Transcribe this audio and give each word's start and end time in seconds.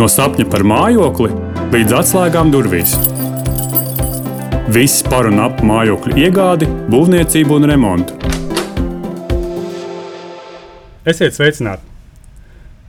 No 0.00 0.06
sapņa 0.08 0.46
par 0.48 0.62
mājokli 0.64 1.26
līdz 1.74 1.92
atslēgām 1.92 2.48
durvīs. 2.48 2.94
Viss 4.72 5.02
par 5.04 5.26
un 5.28 5.42
ap 5.44 5.58
mājokļu 5.60 6.14
iegādi, 6.22 6.68
būvniecību 6.88 7.58
un 7.58 7.66
remontu. 7.68 8.14
Esiet 11.04 11.36
sveicināti! 11.36 11.84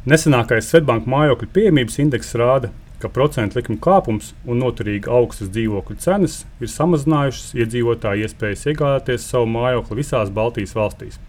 Nesenākais 0.08 0.70
Svetbanka 0.72 1.12
mājokļu 1.12 1.50
pieejamības 1.58 2.00
indeks 2.00 2.32
rāda, 2.40 2.70
ka 3.04 3.12
procentu 3.12 3.60
likuma 3.60 3.84
kāpums 3.84 4.30
un 4.48 4.64
noturīgi 4.64 5.12
augstas 5.12 5.52
dzīvokļu 5.52 5.98
cenas 6.00 6.38
ir 6.64 6.72
samazinājušas 6.72 7.52
iedzīvotāju 7.60 8.30
iespējas 8.30 8.64
iegādāties 8.72 9.28
savu 9.34 9.52
mājokli 9.58 10.00
visās 10.00 10.32
Baltijas 10.32 10.78
valstīs. 10.80 11.20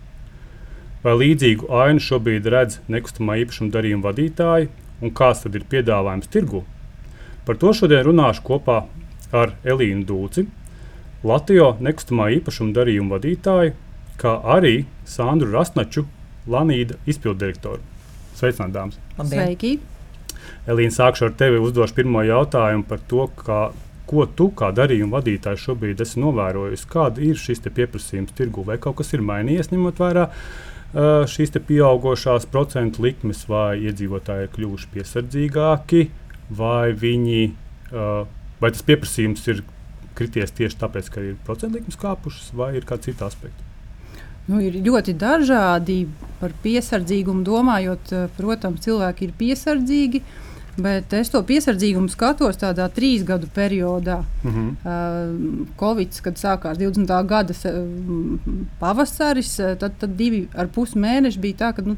Vai 1.02 1.18
līdzīgu 1.24 1.74
ainu 1.74 2.06
šobrīd 2.06 2.46
redz 2.54 2.78
nekustamā 2.86 3.40
īpašuma 3.42 3.74
darījuma 3.74 4.12
vadītāji 4.12 4.70
un 5.02 5.12
kāds 5.14 5.42
tad 5.44 5.58
ir 5.58 5.66
piedāvājums 5.68 6.30
tirgu. 6.32 6.62
Par 7.46 7.58
to 7.58 7.72
šodien 7.74 8.04
runāšu 8.06 8.44
kopā 8.46 8.84
ar 9.34 9.56
Elīnu 9.66 10.06
Dūci, 10.06 10.46
Latvijas 11.26 11.78
nekustamā 11.82 12.28
īpašuma 12.38 12.74
darījuma 12.76 13.16
vadītāju, 13.16 13.74
kā 14.18 14.36
arī 14.56 14.84
Sandru 15.06 15.52
Rasnaču, 15.54 16.06
Lanīda 16.50 16.98
izpilddirektoru. 17.06 17.82
Sveicināti, 18.38 18.74
dāmas! 18.74 18.98
Sveiki! 19.30 19.76
Elīna, 20.66 20.94
sākšu 20.94 21.28
ar 21.28 21.36
tevi 21.38 21.60
uzdošu 21.62 21.94
pirmo 21.98 22.22
jautājumu 22.26 22.86
par 22.88 23.02
to, 23.10 23.28
kā, 23.38 23.60
ko 24.10 24.26
tu 24.26 24.48
kā 24.58 24.72
darījuma 24.74 25.20
vadītājs 25.20 25.62
šobrīd 25.68 26.02
esi 26.02 26.22
novērojis. 26.22 26.86
Kāda 26.90 27.22
ir 27.22 27.38
šis 27.38 27.62
pieprasījums 27.68 28.34
tirgu 28.38 28.66
vai 28.66 28.78
kaut 28.82 28.98
kas 28.98 29.14
ir 29.14 29.22
mainījies, 29.26 29.70
ņemot 29.70 30.02
vērā 30.02 30.26
uh, 30.26 30.71
šīs 30.92 31.54
pieaugušās 31.68 32.46
procentu 32.52 33.02
likmes, 33.06 33.46
vai 33.48 33.80
iedzīvotāji 33.80 34.46
ir 34.46 34.52
kļuvuši 34.52 34.90
piesardzīgāki, 34.92 36.02
vai, 36.52 36.92
viņi, 36.92 37.42
vai 37.92 38.70
tas 38.70 38.84
pieprasījums 38.84 39.46
ir 39.48 39.62
krities 40.18 40.52
tieši 40.52 40.80
tāpēc, 40.82 41.08
ka 41.12 41.24
ir 41.24 41.36
procentu 41.46 41.80
likmes 41.80 41.96
kāpušas, 42.00 42.52
vai 42.56 42.74
ir 42.76 42.84
kādi 42.88 43.10
citi 43.10 43.24
aspekti? 43.24 43.68
Nu, 44.50 44.58
ir 44.58 44.74
ļoti 44.82 45.14
dažādi 45.14 46.00
par 46.40 46.52
piesardzīgumu 46.64 47.44
domājot. 47.46 48.10
Protams, 48.34 48.82
cilvēki 48.82 49.28
ir 49.28 49.36
piesardzīgi. 49.38 50.20
Uh, 50.20 50.41
Bet 50.76 51.12
es 51.12 51.28
to 51.28 51.42
piesardzīgumu 51.44 52.08
skatos 52.08 52.56
tādā 52.56 52.86
trīs 52.88 53.26
gadu 53.28 53.46
periodā. 53.54 54.22
Mm 54.42 54.52
-hmm. 54.52 54.68
uh, 54.84 55.66
Covid, 55.76 56.20
kad 56.24 56.34
sākās 56.40 56.78
20. 56.78 57.26
gada 57.26 57.54
pavasaris, 58.80 59.56
tad, 59.56 59.92
tad 59.98 60.16
divi 60.16 60.48
ar 60.54 60.68
pus 60.68 60.94
mēneši 60.94 61.40
bija 61.40 61.56
tā, 61.56 61.72
ka 61.76 61.82
nu, 61.82 61.96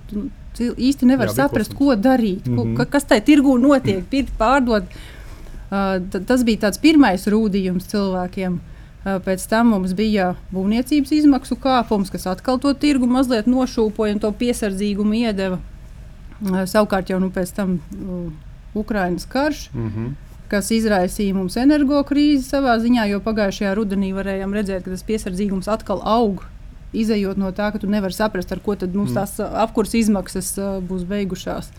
īsti 0.58 1.06
nevar 1.06 1.28
Jā, 1.28 1.34
saprast, 1.34 1.74
kosmos. 1.74 1.96
ko 1.96 2.02
darīt, 2.02 2.46
mm 2.46 2.58
-hmm. 2.58 2.76
ko, 2.76 2.84
kas 2.90 3.04
tajā 3.04 3.22
tirgū 3.24 3.60
notiek, 3.60 4.04
pirkt, 4.10 4.32
pārdot. 4.38 4.82
Uh, 5.70 6.20
tas 6.26 6.44
bija 6.44 6.58
tāds 6.58 6.80
pirmais 6.80 7.26
rūdījums 7.26 7.86
cilvēkiem. 7.86 8.58
Uh, 9.04 9.12
pēc 9.24 9.48
tam 9.48 9.66
mums 9.68 9.92
bija 9.92 10.34
būvniecības 10.52 11.12
izmaksu 11.12 11.56
kāpums, 11.56 12.10
kas 12.10 12.26
atkal 12.26 12.58
to 12.58 12.74
tirgu 12.74 13.06
mazliet 13.06 13.46
nošūpoja 13.46 14.12
un 14.12 14.18
to 14.18 14.32
piesardzīgumu 14.32 15.14
iedeva. 15.14 15.58
Uh, 16.42 16.64
savukārt 16.66 17.10
jau 17.10 17.20
nu, 17.20 17.30
pēc 17.30 17.54
tam 17.54 17.74
uh, 17.74 18.32
Ukraiņas 18.74 19.26
karš. 19.30 19.68
Mm 19.74 19.88
-hmm 19.88 20.12
kas 20.54 20.70
izraisīja 20.74 21.34
mums 21.36 21.56
energokrīzi 21.60 22.44
savā 22.46 22.76
ziņā, 22.82 23.08
jo 23.12 23.20
pagājušajā 23.24 23.72
rudenī 23.78 24.12
varējām 24.16 24.54
redzēt, 24.56 24.84
ka 24.84 24.92
tas 24.94 25.06
piesardzīgums 25.08 25.70
atkal 25.72 26.02
aug. 26.04 26.44
Izejot 26.94 27.40
no 27.40 27.50
tā, 27.50 27.72
ka 27.74 27.80
tu 27.82 27.90
nevari 27.90 28.14
saprast, 28.14 28.52
ar 28.54 28.60
ko 28.62 28.76
mums 28.84 29.10
mm. 29.10 29.16
tās 29.16 29.40
apkurses 29.64 30.04
izmaksas 30.04 30.52
uh, 30.60 30.78
būs 30.84 31.02
beigušās. 31.10 31.72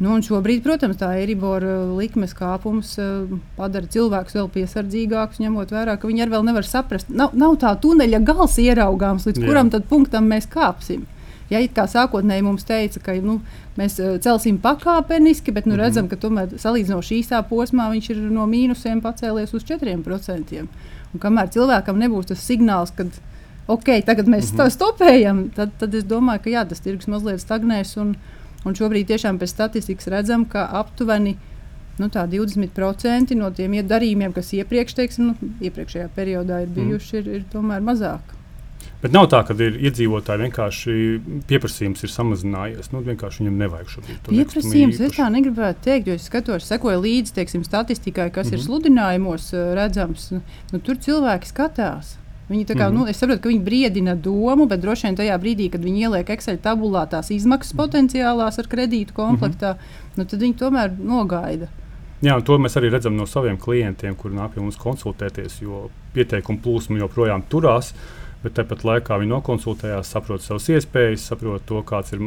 Nu, 0.00 0.14
šobrīd, 0.24 0.62
protams, 0.64 0.96
tā 0.96 1.10
Eiribora 1.18 1.82
likmes 1.98 2.32
kāpums 2.36 2.94
uh, 3.02 3.26
padara 3.58 3.90
cilvēkus 3.90 4.38
vēl 4.38 4.46
piesardzīgākus, 4.54 5.42
ņemot 5.42 5.74
vērā, 5.74 5.98
ka 6.00 6.08
viņi 6.08 6.24
arī 6.24 6.36
vēl 6.36 6.46
nevar 6.46 6.68
saprast. 6.68 7.10
Nav, 7.12 7.34
nav 7.36 7.58
tā 7.60 7.74
tuneļa 7.82 8.22
gals 8.30 8.56
ieraugāms, 8.62 9.26
līdz 9.28 9.42
Jā. 9.42 9.50
kuram 9.50 9.72
punktam 9.90 10.30
mēs 10.30 10.48
kāpsim. 10.52 11.04
Ja 11.50 11.60
it 11.60 11.72
kā 11.74 11.86
sākotnēji 11.90 12.44
mums 12.46 12.64
teica, 12.66 13.00
ka 13.02 13.14
nu, 13.24 13.40
mēs 13.78 13.98
uh, 13.98 14.18
celsim 14.22 14.58
pakāpeniski, 14.62 15.52
bet 15.52 15.66
nu, 15.66 15.74
-hmm. 15.74 15.82
redzam, 15.82 16.08
ka 16.08 16.16
tomēr 16.16 16.54
salīdzinoši 16.58 17.18
īsā 17.22 17.42
posmā 17.48 17.90
viņš 17.90 18.10
ir 18.10 18.16
no 18.30 18.46
mīnusiem 18.46 19.02
pacēlies 19.02 19.54
uz 19.54 19.64
4%. 19.64 20.64
Un 21.12 21.20
kamēr 21.20 21.50
cilvēkam 21.50 21.98
nebūs 21.98 22.30
tas 22.30 22.46
signāls, 22.46 22.94
ka 22.94 23.06
ok, 23.66 24.02
tagad 24.06 24.26
mēs 24.26 24.52
mm 24.52 24.58
-hmm. 24.58 24.70
stopējam, 24.70 25.50
tad, 25.54 25.70
tad 25.78 25.94
es 25.94 26.04
domāju, 26.04 26.42
ka 26.44 26.50
jā, 26.50 26.68
tas 26.68 26.80
tirgus 26.80 27.06
mazliet 27.06 27.40
stagnēs. 27.40 27.96
Un, 27.96 28.16
un 28.64 28.74
šobrīd 28.74 29.06
tiešām 29.06 29.38
pēc 29.38 29.46
statistikas 29.46 30.06
redzam, 30.06 30.44
ka 30.44 30.68
aptuveni 30.72 31.36
nu, 31.98 32.08
20% 32.08 33.36
no 33.36 33.50
tiem 33.50 33.72
darījumiem, 33.86 34.32
kas 34.32 34.52
iepriekš, 34.52 34.94
teiksim, 34.94 35.26
nu, 35.26 35.34
iepriekšējā 35.60 36.08
periodā 36.16 36.62
ir 36.62 36.68
mhm. 36.68 36.74
bijuši, 36.74 37.16
ir, 37.16 37.28
ir 37.28 37.44
tomēr 37.52 37.80
mazāk. 37.80 38.39
Bet 39.00 39.14
nav 39.16 39.30
tā, 39.32 39.40
ka 39.48 39.54
ir 39.56 39.78
iedzīvotāji 39.80 40.42
vienkārši 40.42 40.94
pieprasījums 41.48 42.04
ir 42.04 42.12
samazinājies. 42.12 42.90
Nu, 42.92 43.00
vienkārši 43.04 43.42
viņam 43.42 43.60
nevajag 43.62 43.92
šobrīd 43.94 44.18
to 44.26 44.34
pieprasījums. 44.34 44.98
Es 45.06 45.14
tā 45.16 45.28
negribētu 45.32 45.86
teikt, 45.86 46.10
jo 46.10 46.16
es 46.20 46.26
skatos, 46.28 46.66
sekoju 46.68 47.00
līdzi 47.06 47.36
teiksim, 47.38 47.64
statistikai, 47.64 48.28
kas 48.28 48.50
mm 48.50 48.50
-hmm. 48.50 48.54
ir 48.54 48.58
mhm. 48.58 48.66
sludinājumos 48.66 49.52
uh, 49.54 49.72
redzams. 49.78 50.30
Nu, 50.72 50.78
tur 50.84 51.00
cilvēki 51.00 51.48
skatās. 51.48 52.18
Viņi 52.50 52.64
kā, 52.66 52.74
mm 52.74 52.80
-hmm. 52.80 52.98
nu, 52.98 53.06
es 53.06 53.16
saprotu, 53.16 53.40
ka 53.40 53.48
viņi 53.48 53.64
briedina 53.64 54.14
domu, 54.14 54.66
bet 54.66 54.80
droši 54.80 55.06
vien 55.06 55.16
tajā 55.16 55.38
brīdī, 55.38 55.70
kad 55.70 55.84
viņi 55.84 56.00
ieliek 56.00 56.30
Excel 56.30 56.56
tabulā 56.58 57.08
tās 57.08 57.30
izmaksas 57.30 57.72
-hmm. 57.72 57.82
potenciālās 57.82 58.58
ar 58.58 58.66
kredītu 58.66 59.12
komplektā, 59.12 59.72
mm 59.72 59.78
-hmm. 59.78 60.16
nu, 60.16 60.24
tad 60.24 60.40
viņi 60.40 60.54
tomēr 60.54 60.90
nogaida. 60.98 61.68
Jā, 62.22 62.42
to 62.42 62.58
mēs 62.58 62.76
arī 62.76 62.90
redzam 62.90 63.16
no 63.16 63.26
saviem 63.26 63.56
klientiem, 63.56 64.14
kuriem 64.14 64.38
nāk 64.38 64.48
pie 64.48 64.60
mums 64.60 64.76
konsultēties, 64.76 65.62
jo 65.62 65.90
pieteikumu 66.12 66.58
plūsma 66.58 66.98
joprojām 66.98 67.42
turās. 67.48 67.92
Uh, 67.92 68.19
bet 68.40 68.54
tāpat 68.56 68.84
laikā 68.88 69.18
viņi 69.20 69.32
nokonsultējās, 69.34 70.10
saprot 70.14 70.44
savas 70.44 70.68
iespējas, 70.72 71.26
saprot 71.28 71.64
to, 71.68 71.82
kāds 71.86 72.14
ir 72.16 72.22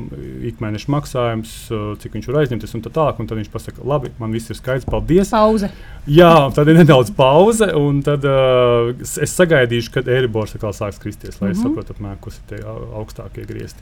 ikmēneša 0.52 0.92
maksājums, 0.94 1.56
cik 2.04 2.18
viņš 2.18 2.30
var 2.30 2.40
aizņemties 2.44 2.78
un 2.78 2.86
tā 2.86 2.94
tālāk. 2.94 3.22
Un 3.22 3.30
tad 3.30 3.40
viņš 3.42 3.52
pasakā, 3.54 3.86
labi, 3.88 4.14
man 4.22 4.36
viss 4.36 4.54
ir 4.54 4.60
skaidrs, 4.60 4.88
paldies. 4.90 5.34
Pauze. 5.34 5.72
Jā, 6.10 6.34
tad 6.54 6.70
ir 6.70 6.78
nedaudz 6.82 7.14
pauze, 7.18 7.70
un 7.80 8.02
tad 8.06 8.26
uh, 8.28 8.92
es 9.02 9.38
sagaidīšu, 9.38 9.94
kad 9.96 10.10
Eiribors 10.12 10.54
atkal 10.58 10.76
sāks 10.76 11.02
kristies, 11.02 11.40
lai 11.40 11.50
mm 11.50 11.54
-hmm. 11.54 11.58
es 11.58 11.64
mhm. 11.64 11.70
saprotu, 11.70 11.96
apmēram, 11.98 12.20
kas 12.24 12.40
ir 12.42 12.50
tie 12.52 12.62
augstākie 13.00 13.48
griezti. 13.48 13.82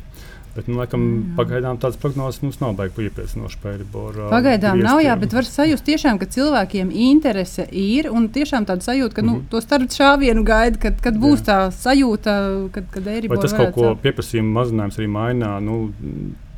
Bet, 0.52 0.68
nu, 0.68 0.76
laikam, 0.82 1.04
jā. 1.08 1.36
pagaidām 1.38 1.78
tādas 1.80 2.00
prognozes 2.02 2.42
mums 2.44 2.58
nav 2.60 2.74
baigta 2.76 3.06
iepriecinošas 3.06 3.62
par 3.64 3.78
Eiriboru. 3.78 4.26
Pagaidām 4.34 4.82
nav, 4.84 5.00
jā, 5.00 5.16
bet 5.22 5.32
var 5.38 5.48
sajust, 5.48 5.86
tiešām, 5.88 6.20
ka 6.20 6.28
cilvēkiem 6.28 6.92
interese 6.92 7.68
ir 7.72 8.10
un 8.12 8.28
tiešām 8.36 8.68
tāda 8.68 8.84
sajūta, 8.84 9.16
ka 9.16 9.22
mm 9.22 9.28
-hmm. 9.28 9.32
nu, 9.32 9.40
mhm. 9.40 9.48
to 9.52 9.62
starp 9.62 9.96
šāvienu 9.96 10.44
gaida, 10.44 10.78
kad, 10.78 11.02
kad 11.02 11.16
būs 11.16 11.40
jā. 11.40 11.46
tā 11.50 11.58
sajūta, 11.72 12.36
kad, 12.72 12.92
kad 12.92 13.08
Eiriboru. 13.08 13.40
Vai 13.40 13.48
tas 13.48 13.58
kaut 13.58 13.74
ko 13.74 13.96
pieprasījuma 14.04 14.60
mazinājums 14.60 15.00
arī 15.00 15.08
maina? 15.08 15.60
Nu, 15.60 15.92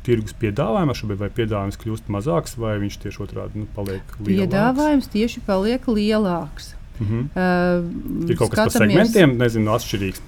tirgus 0.04 0.34
piedāvājumā 0.40 0.94
šobrīd, 0.96 1.20
vai 1.22 1.30
piedāvājums 1.30 1.80
kļūst 1.80 2.10
mazāks, 2.12 2.58
vai 2.60 2.76
viņš 2.82 2.98
tieši 3.04 3.22
otrādi 3.24 3.62
nu, 3.62 3.68
paliek 3.76 4.16
lielāks? 4.18 4.40
Piedāvājums 4.40 5.10
tieši 5.14 5.40
paliek 5.46 5.86
lielāks. 5.88 6.74
Mm 7.00 7.06
-hmm. 7.06 7.22
uh, 8.22 8.30
ir 8.30 8.36
kaut 8.36 8.50
kas 8.50 8.58
tāds 8.58 8.78
segmentiem, 8.78 9.32
nezinu, 9.38 9.70
atšķirīgs. 9.74 10.20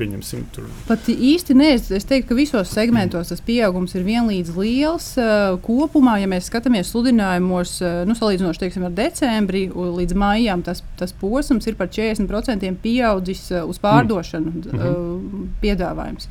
Pat 0.89 1.09
īsti 1.09 1.55
nē, 1.55 1.69
es, 1.75 2.05
teiktu, 2.05 2.29
ka 2.29 2.35
visos 2.35 2.73
segmentos 2.75 3.29
tas 3.29 3.41
pieaugums 3.41 3.95
ir 3.95 4.03
vienlīdz 4.03 4.57
liels. 4.57 5.15
Uh, 5.17 5.61
kopumā, 5.63 6.17
ja 6.19 6.27
mēs 6.27 6.51
skatāmies 6.51 6.91
sludinājumos, 6.91 7.77
uh, 7.83 8.03
nu, 8.09 8.15
salīdzinoši 8.15 8.59
teiksim, 8.59 8.85
ar 8.85 8.91
decembri 8.91 9.69
līdz 9.75 10.15
maijam, 10.15 10.63
tas, 10.63 10.83
tas 10.97 11.13
posms 11.13 11.67
ir 11.67 11.75
par 11.75 11.87
40% 11.87 12.75
pieaudzis 12.83 13.51
uh, 13.51 13.69
uz 13.69 13.79
pārdošanu 13.79 14.51
mm 14.51 14.63
-hmm. 14.63 15.49
piedāvājums. 15.63 16.29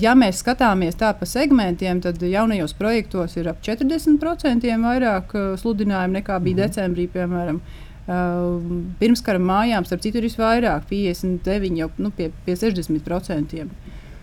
Ja 0.00 0.14
mēs 0.14 0.40
skatāmies 0.40 0.96
tā 0.96 1.12
pa 1.18 1.26
segmentiem, 1.26 2.00
tad 2.00 2.22
jaunajos 2.22 2.72
projektos 2.72 3.36
ir 3.36 3.48
ap 3.48 3.56
40% 3.62 4.78
vairāk 4.82 5.56
sludinājumu 5.56 6.14
nekā 6.18 6.40
bija 6.40 6.56
mm 6.56 6.60
-hmm. 6.60 6.68
decembrī, 6.68 7.08
piemēram. 7.08 7.56
Uh, 7.56 7.85
Uh, 8.06 8.60
pirmskara 9.00 9.40
mājām, 9.42 9.82
starp 9.88 10.04
citu, 10.04 10.20
ir 10.20 10.28
visvairāk, 10.28 10.84
59, 10.86 11.78
jau 11.80 11.88
nu, 11.98 12.12
pie, 12.14 12.28
pie 12.46 12.54
60% 12.54 13.56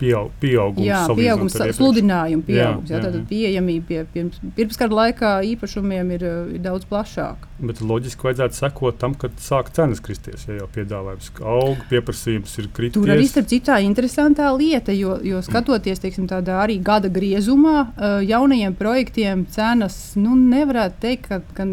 pieaug, 0.03 0.31
pieaugums. 0.41 0.85
Jā, 0.85 1.01
pieaugums, 1.15 1.55
sludinājumu 1.77 2.45
pieaugums. 2.47 2.91
Jā, 2.91 2.97
jā, 2.97 3.00
jā. 3.00 3.07
Tātad 3.07 3.25
pieejamība 3.29 3.88
pie, 3.88 4.01
pie 4.13 4.51
pirmskara 4.57 4.97
laikā 5.00 5.31
īpašumiem 5.53 6.11
ir, 6.17 6.25
ir 6.57 6.63
daudz 6.63 6.88
plašāka. 6.89 7.50
Bet 7.63 7.79
loģiski 7.83 8.27
vajadzētu 8.27 8.59
sekot 8.59 9.00
tam, 9.00 9.15
kad 9.19 9.35
sāk 9.41 9.71
cenas 9.75 10.01
kristies. 10.03 10.45
Ja 10.50 10.59
jau 10.59 10.67
piedāvājums 10.73 11.31
aug, 11.39 11.83
pieprasījums 11.91 12.57
ir 12.59 12.69
kritis. 12.75 12.97
Tur 12.97 13.13
arī 13.13 13.27
starp 13.29 13.50
citu 13.51 13.69
tā 13.71 13.79
interesantā 13.85 14.50
lieta, 14.55 14.95
jo, 14.95 15.15
jo 15.23 15.41
skatoties 15.45 16.03
teiksim, 16.03 16.27
tādā 16.31 16.59
arī 16.63 16.79
gada 16.83 17.11
griezumā, 17.13 17.88
jaunajiem 18.27 18.75
projektiem 18.79 19.47
cenas 19.53 20.00
nu, 20.19 20.35
nevarētu 20.35 21.00
teikt, 21.03 21.29
ka, 21.29 21.41
ka 21.55 21.67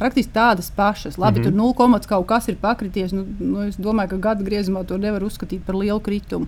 praktiski 0.00 0.34
tādas 0.34 0.70
pašas. 0.74 1.18
Labi, 1.18 1.40
mm 1.40 1.46
-hmm. 1.46 1.76
tur 1.76 1.86
0,5 1.86 2.08
kaut 2.08 2.26
kas 2.26 2.48
ir 2.48 2.56
pakrities. 2.60 3.12
Nu, 3.12 3.26
nu, 3.38 3.62
es 3.68 3.76
domāju, 3.76 4.08
ka 4.08 4.16
gada 4.16 4.44
griezumā 4.44 4.86
to 4.86 4.98
nevar 4.98 5.22
uzskatīt 5.22 5.60
par 5.66 5.74
lielu 5.74 6.00
kritumu. 6.00 6.46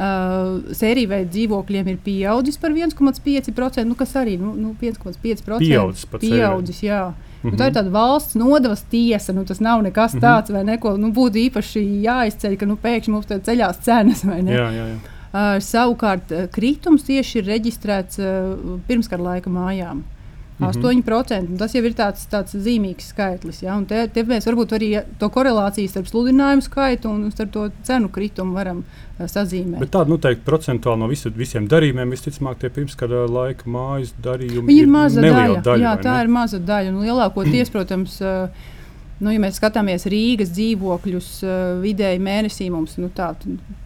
Uh, 0.00 0.62
Sērija 0.72 1.10
veida 1.10 1.28
dzīvokļiem 1.28 1.88
ir 1.92 1.96
pieaudzis 2.00 2.56
par 2.56 2.72
1,5%, 2.72 3.84
nu, 3.84 3.96
kas 3.98 4.14
arī 4.16 4.38
nu, 4.40 4.54
nu, 4.56 4.70
5,5% 4.80 5.58
Pieaudzis 5.60 6.06
pieaudzis, 6.22 6.80
jā. 6.86 7.02
Mm 7.10 7.30
Mhm. 7.40 7.48
-hmm. 7.48 7.58
nu, 7.58 7.64
tā 7.64 7.66
ir 7.68 7.72
tāda 7.72 7.90
valsts 7.90 8.34
nodevas 8.34 8.82
tiesa. 8.82 9.32
Nu, 9.32 9.44
tas 9.44 9.60
nav 9.60 9.82
nekas 9.82 10.12
tāds, 10.12 10.52
vai 10.52 10.64
neko 10.64 10.96
nu, 10.96 11.08
būtu 11.08 11.40
īpaši 11.48 11.80
jāizceļ, 12.04 12.56
ka 12.56 12.66
nu, 12.66 12.76
pēkšņi 12.76 13.10
mums 13.10 13.26
te 13.26 13.38
ceļās 13.38 13.80
cenas. 13.80 14.24
Jā, 14.24 14.70
jā, 14.70 14.86
jā. 14.92 14.96
Uh, 15.32 15.60
savukārt, 15.62 16.32
uh, 16.32 16.48
kritums 16.50 17.02
tieši 17.02 17.38
ir 17.38 17.44
reģistrēts 17.44 18.18
uh, 18.18 18.80
pirmskara 18.88 19.22
laika 19.22 19.50
mājām. 19.50 19.96
Mhm. 19.96 20.19
8%. 20.60 21.50
un 21.50 21.60
Tas 21.60 21.74
jau 21.74 21.82
ir 21.84 21.94
tāds, 21.96 22.26
tāds 22.30 22.56
zīmīgs 22.56 23.10
skaitlis. 23.14 23.62
Ja? 23.64 23.76
Un 23.80 23.86
Te, 23.90 24.04
te 24.12 24.24
mēs 24.28 24.46
varbūt 24.48 24.74
arī 24.76 24.90
to 25.20 25.28
korelāciju 25.32 25.90
starp 25.90 26.10
sludinājumu 26.10 26.64
skaitu 26.66 27.10
un 27.10 27.30
starp 27.34 27.52
to 27.54 27.68
cenu 27.86 28.10
kritumu 28.12 28.54
varam 28.58 28.82
uh, 28.84 29.24
sazīmēt. 29.30 29.80
Bet 29.82 29.92
tāda 29.94 30.12
noteikti 30.12 30.44
procentuāli 30.46 31.02
no 31.02 31.08
visu, 31.10 31.32
visiem 31.36 31.68
darījumiem, 31.70 32.12
visticamāk, 32.14 32.60
tie 32.60 32.72
pirmskara 32.74 33.24
laika 33.30 33.70
mājas 33.70 34.12
darījumi 34.22 34.68
Viņa 34.68 34.84
ir 34.84 34.92
maza 34.92 35.24
neliela 35.24 35.60
daļa. 35.60 35.64
daļa 35.70 35.86
jā, 35.86 35.94
tā 36.04 36.18
ne? 36.18 36.26
ir 36.26 36.34
maza 36.36 36.60
daļa. 36.72 36.92
Un 36.94 37.02
lielākoties, 37.08 37.72
protams, 37.74 38.20
uh, 38.22 38.70
nu, 39.20 39.32
ja 39.34 39.40
mēs 39.42 39.58
skatāmies 39.60 40.06
Rīgas 40.10 40.52
dzīvokļus, 40.56 41.30
uh, 41.44 41.54
vidēji 41.82 42.22
mēnesī 42.24 42.70
mums 42.72 42.96
nu, 43.00 43.10
tā, 43.14 43.32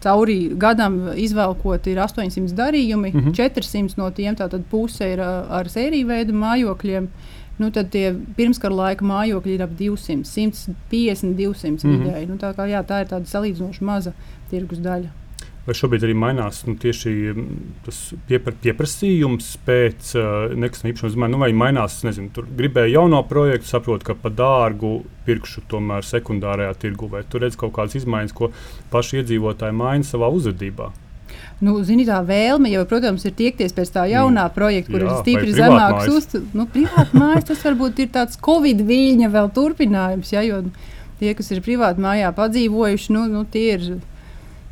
cauri 0.05 0.39
gadam 0.61 1.01
izvēlkot 1.21 1.89
ir 1.91 2.03
800 2.05 2.55
darījumi. 2.59 3.13
Mm. 3.13 3.21
-hmm. 3.21 3.35
400 3.35 3.99
no 3.99 4.11
tiem 4.11 4.37
puse 4.71 5.13
ir 5.13 5.19
uh, 5.19 5.51
ar 5.51 5.69
sēriju 5.69 6.07
veidu 6.07 6.33
mājokļiem. 6.33 7.09
Nu, 7.59 7.71
tad 7.71 7.91
tie 7.91 8.15
pirmskara 8.37 8.75
laika 8.75 9.05
mājokļi 9.05 9.55
ir 9.55 9.63
ap 9.63 9.71
200, 9.79 10.25
150, 10.25 11.37
200 11.37 11.71
mm. 11.71 11.77
-hmm. 11.79 11.99
vidēji. 11.99 12.27
Nu, 12.27 12.37
tā, 12.37 12.55
kā, 12.55 12.67
jā, 12.67 12.83
tā 12.83 13.03
ir 13.03 13.11
tāda 13.11 13.27
salīdzinoši 13.27 13.85
maza 13.85 14.13
tirgus 14.51 14.79
daļa. 14.79 15.24
Vai 15.65 15.73
šobrīd 15.73 16.03
arī 16.05 16.13
mainās 16.13 16.59
nu, 16.69 16.75
tieši 16.77 17.11
mm, 17.33 17.69
tas 17.87 18.01
piepra, 18.29 18.53
pieprasījums 18.67 19.55
pēc 19.65 20.11
uh, 20.21 20.27
nekustamā 20.61 20.93
īpašuma? 20.93 21.31
Nu, 21.33 21.41
vai 21.41 21.55
mainās, 21.57 22.03
nezinu, 22.05 22.29
tur 22.37 22.51
gribēja 22.59 22.99
jauno 22.99 23.23
projektu, 23.29 23.71
saprot, 23.71 24.05
ka 24.05 24.17
par 24.19 24.35
dārgu 24.37 24.99
pirkšu 25.25 25.65
tomēr 25.71 26.05
sekundārajā 26.05 26.75
tirgu, 26.85 27.09
vai 27.15 27.25
tur 27.25 27.47
redz 27.47 27.57
kaut 27.57 27.73
kādas 27.79 27.97
izmaiņas, 27.97 28.37
ko 28.37 28.51
paši 28.93 29.23
iedzīvotāji 29.23 29.79
maina 29.81 30.05
savā 30.05 30.29
uzvedībā. 30.37 30.91
Nu, 31.65 31.79
zini, 31.87 32.05
tā 32.05 32.19
vēlme 32.27 32.69
jau, 32.73 32.83
protams, 32.89 33.25
ir 33.25 33.33
tiekties 33.39 33.73
pēc 33.73 33.93
tā 33.95 34.05
jaunā 34.11 34.49
mm. 34.49 34.55
projekta, 34.57 34.93
kur 34.93 35.05
Jā, 35.05 35.07
ir 35.07 35.21
stipri 35.23 35.55
zemāks 35.55 36.11
uztvērs. 36.11 36.49
Nu, 36.57 36.67
privāti 36.71 37.21
mājas 37.21 37.47
tas 37.49 37.63
varbūt 37.65 38.03
ir 38.05 38.11
tāds 38.15 38.41
Covid 38.43 38.83
viļņa 38.85 39.31
vēl 39.33 39.53
turpinājums. 39.55 40.33
Ja, 40.35 40.43
jo 40.45 40.65
tie, 41.21 41.33
kas 41.39 41.53
ir 41.55 41.63
privāti 41.65 42.03
mājā 42.05 42.35
padzīvojuši, 42.37 43.15
nu, 43.17 43.29
nu, 43.33 43.47
tie 43.49 43.71
ir. 43.77 43.95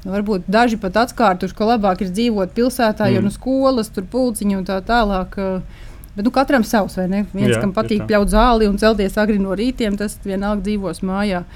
Nu, 0.05 0.13
Varbūt 0.13 0.49
daži 0.51 0.77
pat 0.83 0.97
atkārtuši, 1.07 1.55
ka 1.55 1.65
labāk 1.65 2.03
ir 2.03 2.11
dzīvot 2.11 2.55
pilsētā, 2.57 3.09
mm. 3.09 3.15
jo 3.15 3.23
no 3.23 3.31
skolas 3.31 3.89
tur 3.95 4.05
pulciņi 4.11 4.59
un 4.59 4.65
tā 4.69 4.81
tālāk. 4.87 5.39
uh, 5.39 5.89
Bet 6.15 6.25
nu, 6.25 6.31
katram 6.31 6.65
savs, 6.65 6.97
vai 7.01 7.07
ne? 7.09 7.23
Viens, 7.33 7.55
Jā, 7.55 7.61
kam 7.63 7.71
patīk 7.73 8.03
pļaut 8.09 8.29
zāli 8.29 8.67
un 8.69 8.77
celties 8.81 9.15
agri 9.17 9.39
no 9.41 9.55
rītiem, 9.57 9.97
tas 9.97 10.19
vienalga 10.25 10.61
dzīvos 10.67 11.01
mājā. 11.09 11.47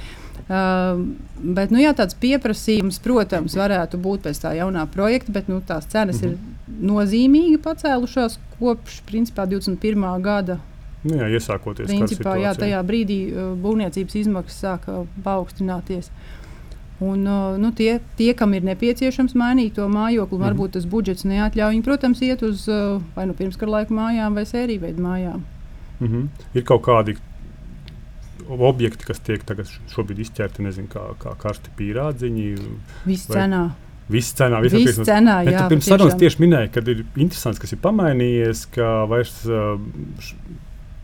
Uh, 0.47 1.03
bet 1.43 1.73
nu, 1.75 1.81
jā, 1.83 1.91
tāds 1.97 2.17
pieprasījums, 2.23 3.01
protams, 3.03 3.57
varētu 3.59 3.99
būt 4.01 4.25
pēc 4.29 4.41
tā 4.45 4.55
jaunā 4.57 4.87
projekta, 4.93 5.35
bet 5.35 5.51
nu, 5.53 5.61
tās 5.61 5.89
cenas 5.93 6.23
mm 6.23 6.29
Mhm. 6.29 6.35
-hmm. 6.35 6.81
ir 6.81 6.89
nozīmīgi 6.93 7.59
pacēlušās 7.59 8.39
kopš 8.59 9.03
principā, 9.11 9.47
21. 9.47 10.23
gada. 10.23 10.59
Nu, 11.05 11.17
jā, 11.17 11.29
iesākoties 11.39 11.87
Principā, 11.87 12.37
jā, 12.41 12.55
tajā 12.55 12.83
brīdī 12.83 13.19
uh, 13.31 13.59
būvniecības 13.63 14.15
izmaksas 14.15 14.63
sāka 14.63 15.07
paaugstināties. 15.25 16.11
Un, 17.01 17.27
uh, 17.29 17.59
nu, 17.61 17.71
tie, 17.77 18.01
tie, 18.17 18.33
kam 18.35 18.55
ir 18.57 18.63
nepieciešams 18.65 19.35
mainīt 19.37 19.75
to 19.77 19.85
mājokli, 19.89 20.39
Mhm. 20.39 20.45
varbūt 20.47 20.71
tas 20.79 20.87
budžets 20.89 21.25
neatļauj, 21.29 21.75
viņi, 21.75 21.85
protams, 21.85 22.23
iet 22.23 22.43
uz 22.43 22.69
uh, 22.69 23.03
vai 23.15 23.27
nu 23.27 23.35
pirmskara 23.35 23.71
laika 23.71 23.93
mājām, 23.93 24.35
vai 24.35 24.45
sēriju 24.49 24.81
veidu 24.81 25.03
mājām. 25.03 25.43
-hmm. 26.01 26.29
Ir 26.55 26.63
kaut 26.63 26.83
kādi 26.83 27.17
objekti, 28.49 29.05
kas 29.05 29.19
tiek 29.19 29.43
šobrīd 29.95 30.19
izķerti, 30.23 30.63
nezinu, 30.63 30.89
kā, 30.89 31.03
kā 31.19 31.35
karsti 31.41 31.71
pīrādziņi. 31.79 32.57
Viss 33.07 33.27
cenā. 33.29 33.71
Viss 34.09 34.33
cenā, 34.39 34.61
viss 34.63 34.75
Viss 34.75 34.99
cenā, 34.99 35.41
jā. 35.45 35.69
pirms 35.69 35.85
sarunas 35.85 36.15
tieši 36.15 36.39
minēji, 36.45 36.71
ka 36.71 36.81
ir 36.81 37.05
interesants, 37.17 37.59
kas 37.59 37.73
ir 37.73 37.79
pamainījies, 37.83 38.67
ka 38.71 39.05
vairs 39.11 39.45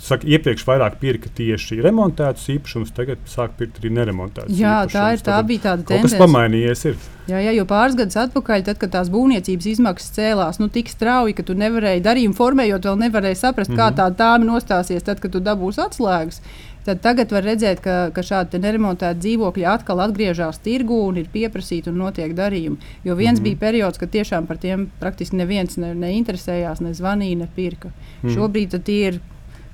saki, 0.02 0.32
iepriekš 0.34 0.64
vairāk 0.66 0.98
pirka 1.02 1.30
tieši 1.36 1.78
remontētus 1.84 2.48
īpašumus, 2.56 2.90
tagad 2.96 3.22
sāk 3.30 3.54
pirkt 3.58 3.78
arī 3.80 3.92
neremontētus. 4.00 4.56
Jā, 4.58 4.80
tā 4.90 5.12
ir. 5.14 5.22
Tā 5.22 5.38
bija 5.46 5.68
tāda 5.68 5.86
Kaut 5.86 6.02
kas 6.02 6.16
tendence. 6.16 6.22
pamainījies. 6.24 6.84
Ir. 6.90 6.96
Jā, 7.30 7.38
jā, 7.46 7.52
jo 7.54 7.64
pāris 7.70 7.94
gadus 7.98 8.18
atpakaļ, 8.24 8.64
tad, 8.66 8.80
kad 8.82 8.90
tās 8.96 9.12
būvniecības 9.14 9.68
izmaksas 9.76 10.10
cēlās 10.16 10.58
nu, 10.58 10.66
tik 10.74 10.90
strauji, 10.90 11.36
ka 11.38 11.46
tu 11.46 11.54
nevarēji 11.54 12.02
darījumu 12.02 12.34
formējot, 12.34 12.90
vēl 12.90 12.98
nevarēji 13.06 13.38
saprast, 13.44 13.70
mm 13.70 13.78
-hmm. 13.78 13.80
kā 13.80 13.90
Mhm. 13.90 13.98
tā 14.00 14.10
tāma 14.24 14.50
nostāsies, 14.50 15.06
tad, 15.06 15.20
kad 15.20 15.32
tu 15.32 15.40
dabūsi 15.40 15.78
atslēgas. 15.86 16.42
Tad 16.84 16.98
tagad 17.00 17.30
var 17.30 17.44
redzēt, 17.46 17.78
ka, 17.80 18.10
ka 18.10 18.22
šādi 18.26 18.58
neremontēti 18.58 19.20
dzīvokļi 19.22 19.66
atkal 19.70 20.00
atgriežas 20.02 20.58
tirgu 20.58 20.96
un 21.06 21.16
ir 21.16 21.28
pieprasīti 21.32 21.92
un 21.92 22.00
notiek 22.02 22.34
darījumi. 22.34 22.76
Jo 23.04 23.14
viens 23.14 23.38
mm. 23.38 23.44
-hmm. 23.44 23.44
bija 23.44 23.56
periods, 23.56 23.98
kad 23.98 24.10
tiešām 24.10 24.46
par 24.46 24.56
tiem 24.56 24.90
praktiski 25.00 25.36
neviens 25.36 25.76
ne, 25.76 25.94
neinteresējās, 25.94 26.80
ne 26.80 26.90
zvanīja, 26.90 27.36
ne 27.36 27.48
pirka. 27.54 27.88
Mm. 27.88 28.28
Mhm. 28.28 28.34
Šobrīd 28.34 28.70
tad 28.70 28.82
tie 28.82 29.06
ir 29.08 29.20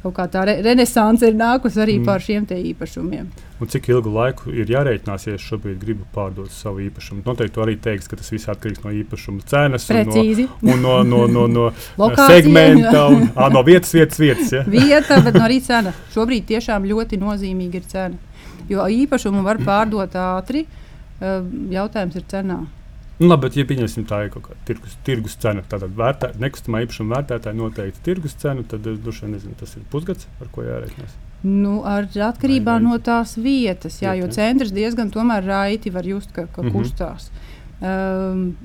kaut 0.02 0.14
kā 0.14 0.28
tā 0.30 0.44
re 0.46 0.58
renesanse 0.62 1.26
ir 1.26 1.36
nākusi 1.38 1.80
arī 1.82 1.98
mm. 1.98 2.06
pār 2.06 2.22
šiem 2.22 2.46
īpašumiem. 2.54 3.28
Un 3.58 3.66
cik 3.66 3.88
ilgu 3.90 4.12
laiku 4.14 4.52
ir 4.54 4.70
jārēķinās, 4.70 5.24
ja 5.26 5.34
es 5.34 5.42
šobrīd 5.42 5.80
gribu 5.82 6.04
pārdot 6.14 6.52
savu 6.54 6.84
īpašumu? 6.84 7.24
Noteikti 7.26 7.62
arī 7.64 7.74
teiks, 7.82 8.06
ka 8.06 8.18
tas 8.20 8.30
viss 8.30 8.46
atkarīgs 8.52 8.84
no 8.84 8.92
īpašuma 8.94 9.42
cenas 9.50 9.88
un 9.90 9.98
no, 9.98 10.04
Precīzi. 10.04 10.46
un 10.62 10.84
no, 10.84 10.94
no, 11.02 11.24
no, 11.26 11.46
no 11.50 12.10
segmenta 12.30 13.08
un 13.10 13.26
ā, 13.34 13.50
no 13.50 13.64
vietas, 13.66 13.90
vietas, 13.96 14.22
vietas. 14.22 14.54
Ja? 14.54 14.62
vieta, 14.62 15.18
bet 15.26 15.34
no 15.34 15.42
arī 15.48 15.58
cena. 15.66 15.94
Šobrīd 16.14 16.46
tiešām 16.52 16.86
ļoti 16.86 17.18
nozīmīga 17.18 17.82
ir 17.82 17.90
cena. 17.90 18.42
Jo 18.70 18.86
īpašumu 18.86 19.42
var 19.42 19.58
pārdot 19.66 20.14
ātri. 20.14 20.66
eh, 21.18 21.40
Jautājums 21.74 22.14
ir 22.20 22.28
cenā. 22.30 22.62
Nu, 23.18 23.26
labi, 23.26 23.48
bet, 23.48 23.56
ja 23.58 23.64
pieņemsim 23.66 24.04
tā 24.06 24.20
ir 24.24 24.28
kaut 24.30 24.44
kāda 24.46 24.60
tirgus, 24.68 24.92
tirgus 25.06 25.34
cena, 25.42 25.62
tad 25.66 25.82
vērtē, 25.82 26.32
nekustamā 26.38 26.84
īpašuma 26.84 27.16
vērtētāja 27.16 27.58
noteikti 27.58 28.04
tirgus 28.06 28.36
cenu, 28.38 28.62
tad 28.70 28.86
es 28.86 29.00
droši 29.02 29.24
vien 29.26 29.34
nezinu, 29.34 29.56
tas 29.58 29.74
ir 29.74 29.82
pusgads, 29.90 30.28
ar 30.40 30.52
ko 30.54 30.62
jārēķinās. 30.62 31.16
Nu, 31.42 31.80
ar, 31.86 32.06
atkarībā 32.06 32.76
Vai- 32.76 32.82
vai- 32.82 32.86
no 32.86 32.98
tās 32.98 33.34
vietas, 33.38 33.98
jā, 34.02 34.14
jo 34.18 34.28
centrs 34.28 34.70
diezgan 34.74 35.10
raiti 35.46 35.90
var 35.90 36.04
just, 36.06 36.32
ka, 36.32 36.46
ka 36.46 36.62
Mhm. 36.62 36.70
kustās. 36.74 37.30
Um, 37.80 38.56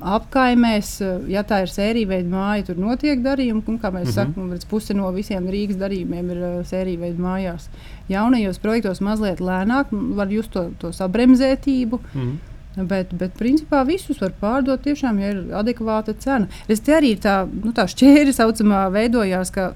apkaimēs, 0.00 0.90
eh, 1.04 1.20
ja 1.28 1.42
tā 1.44 1.62
ir 1.62 1.68
sērija 1.68 2.08
veida 2.08 2.28
māja, 2.32 2.66
tur 2.66 2.76
notiek 2.76 3.20
darījumi. 3.22 3.62
Un, 3.66 3.78
kā 3.78 3.90
mēs 3.92 4.16
mm 4.16 4.34
-hmm. 4.34 4.34
sakām, 4.34 4.68
puse 4.68 4.94
no 4.94 5.10
visiem 5.12 5.46
Rīgas 5.46 5.76
darījumiem 5.76 6.30
ir 6.30 6.36
uh, 6.36 6.64
sērija 6.64 6.98
veida 6.98 7.22
mājās. 7.22 7.68
Jaunajos 8.08 8.58
projektos 8.58 9.00
mazliet 9.00 9.40
lēnāk 9.40 9.86
var 9.90 10.28
just 10.28 10.50
to, 10.50 10.70
to 10.78 10.88
sabremzētību. 10.88 11.98
Mhm. 12.14 12.30
Bet, 12.76 13.10
bet 13.18 13.32
principā 13.34 13.82
visus 13.86 14.20
var 14.22 14.30
pārdot 14.40 14.84
tiešām, 14.84 15.18
ja 15.18 15.32
ir 15.32 15.38
adekvāta 15.58 16.14
cena. 16.14 16.46
Es 16.70 16.82
te 16.86 16.94
arī 16.94 17.16
tā, 17.18 17.42
nu, 17.50 17.72
tā 17.74 17.88
šķēri 17.90 18.34
saucamā 18.36 18.84
veidojās, 18.94 19.50
ka 19.50 19.72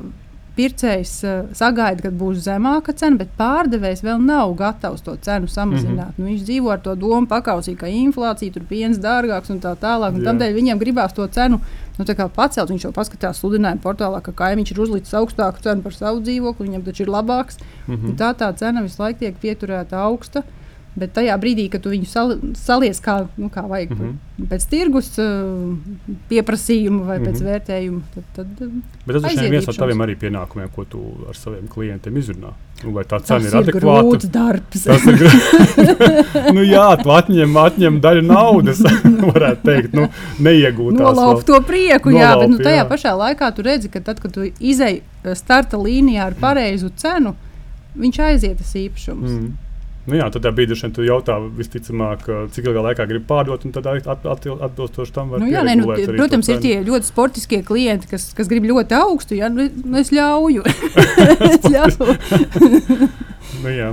pircējs 0.54 1.12
uh, 1.26 1.32
sagaida, 1.56 2.04
ka 2.04 2.10
būs 2.14 2.44
zemāka 2.44 2.94
cena, 2.96 3.18
bet 3.18 3.32
pārdevējs 3.38 4.04
vēl 4.06 4.20
nav 4.22 4.52
gatavs 4.58 5.02
to 5.02 5.16
cenu 5.26 5.50
samazināt. 5.50 6.14
Mm 6.14 6.14
-hmm. 6.14 6.22
nu, 6.22 6.26
viņš 6.30 6.44
dzīvo 6.46 6.70
ar 6.70 6.80
to 6.80 6.94
domu 6.94 7.26
pakausī, 7.26 7.74
ka 7.76 7.90
inflācija 7.90 8.52
tur 8.52 8.62
piens 8.68 8.98
dārgāks 8.98 9.50
un 9.50 9.60
tā 9.60 9.74
tālāk. 9.74 10.14
Un 10.14 10.22
Jā. 10.22 10.30
tādēļ 10.30 10.54
viņiem 10.54 10.78
gribās 10.78 11.12
to 11.12 11.26
cenu 11.26 11.60
nu, 11.98 12.04
pacelt. 12.34 12.70
Viņš 12.70 12.84
jau 12.84 12.92
paskatās 12.92 13.40
sludinājumu 13.42 13.82
portālā, 13.82 14.22
ka 14.22 14.32
kaimiņš 14.32 14.70
ir 14.70 14.80
uzlicis 14.80 15.14
augstāku 15.14 15.62
cenu 15.62 15.82
par 15.82 15.92
savu 15.92 16.20
dzīvokli, 16.20 16.68
viņam 16.68 16.82
taču 16.82 17.02
ir 17.02 17.08
labāks. 17.08 17.58
Mhm. 17.88 18.08
Un 18.08 18.16
Tā 18.16 18.34
tā 18.34 18.54
cena 18.56 18.82
visu 18.82 19.02
laiku 19.02 19.18
tiek 19.18 19.34
pieturēta 19.42 19.96
augsta. 19.96 20.42
Bet 20.94 21.10
tajā 21.16 21.34
brīdī, 21.42 21.64
kad 21.72 21.82
tu 21.82 21.90
viņu 21.90 22.06
sal, 22.06 22.36
saliec 22.54 22.98
kā, 23.02 23.16
nu, 23.34 23.48
kā 23.50 23.64
vajag, 23.66 23.96
mm. 23.96 24.02
-hmm. 24.04 24.46
pēc 24.50 24.66
tirgus 24.70 25.08
uh, 25.18 25.72
pieprasījuma 26.30 27.02
vai 27.02 27.18
mm 27.18 27.24
-hmm. 27.24 27.26
pēc 27.26 27.40
Mhm. 27.40 27.48
vērtējuma, 27.48 28.00
tad, 28.14 28.24
tad 28.36 28.66
uh, 28.66 28.76
Bet 29.06 29.16
tas 29.16 29.24
Aiziet 29.24 29.50
viens 29.50 29.66
no 29.66 29.72
taviem 29.72 29.98
arī 29.98 30.14
pienākumiem, 30.16 30.68
ko 30.74 30.84
tu 30.84 31.00
ar 31.28 31.34
saviem 31.36 31.66
klientiem 31.68 32.16
izrunā. 32.16 32.52
Nu, 32.84 32.92
vai 32.92 33.04
tā 33.04 33.18
cena 33.22 33.40
ir, 33.40 33.46
ir 33.46 33.52
ir 33.52 33.58
adekvāta? 33.60 34.02
grūts 34.02 34.30
darbs. 34.30 34.84
Tas 34.84 35.06
ir 35.06 35.18
grūti. 35.18 36.52
nu, 36.56 36.62
jā, 36.62 36.86
tu 37.02 37.10
atņem, 37.10 37.56
atņem 37.56 38.00
daļu 38.00 38.22
naudas, 38.22 38.82
varētu 39.34 39.62
teikt, 39.64 39.92
nu, 39.94 40.06
neiegūtās. 40.38 41.00
Nolaupt 41.00 41.42
vēl. 41.42 41.46
to 41.46 41.60
prieku, 41.66 42.10
jā, 42.10 42.30
bet 42.38 42.48
nu, 42.48 42.56
Nolaup, 42.56 42.68
tajā 42.68 42.82
jā. 42.82 42.88
pašā 42.88 43.16
laikā 43.18 43.50
tu 43.56 43.62
redzi, 43.62 43.88
ka 43.88 44.00
tad, 44.00 44.20
kad 44.20 44.32
tu 44.32 44.46
izej 44.60 45.00
uh, 45.00 45.34
starta 45.34 45.76
līnijā 45.76 46.30
ar 46.30 46.38
pareizu 46.40 46.90
cenu, 46.96 47.34
viņš 47.98 48.22
aiziet 48.28 48.58
tas 48.58 48.74
īpašums. 48.78 49.30
Mm. 49.30 49.63
Nu, 50.04 50.18
jā, 50.18 50.26
tad 50.28 50.46
brīdī 50.52 50.76
tu 50.92 51.04
jautā, 51.06 51.38
visticamāk, 51.56 52.26
cik 52.52 52.66
ilgā 52.68 52.82
laikā 52.90 53.06
grib 53.08 53.24
pārdot, 53.28 53.62
un 53.64 53.72
tad 53.72 53.86
at, 53.88 54.04
at, 54.04 54.26
at, 54.28 54.48
atbilstoši 54.68 55.14
tam 55.16 55.32
var 55.32 55.40
Nu, 55.40 55.48
jā, 55.48 55.62
nē, 55.64 55.78
nu, 55.80 55.88
arī 55.94 56.04
protams, 56.12 56.50
ir 56.52 56.60
tie 56.60 56.74
ļoti 56.84 57.08
sportiskie 57.08 57.62
klienti, 57.64 58.10
kas, 58.10 58.28
kas 58.36 58.50
grib 58.50 58.68
ļoti 58.68 58.98
augstu. 58.98 59.38
Jā, 59.38 59.48
nu, 59.52 59.64
nu, 59.84 59.96
es 60.02 60.12
ļauju. 60.12 60.66
es 61.54 61.70
ļauju. 61.72 62.10
Nu, 63.62 63.70
jā. 63.70 63.92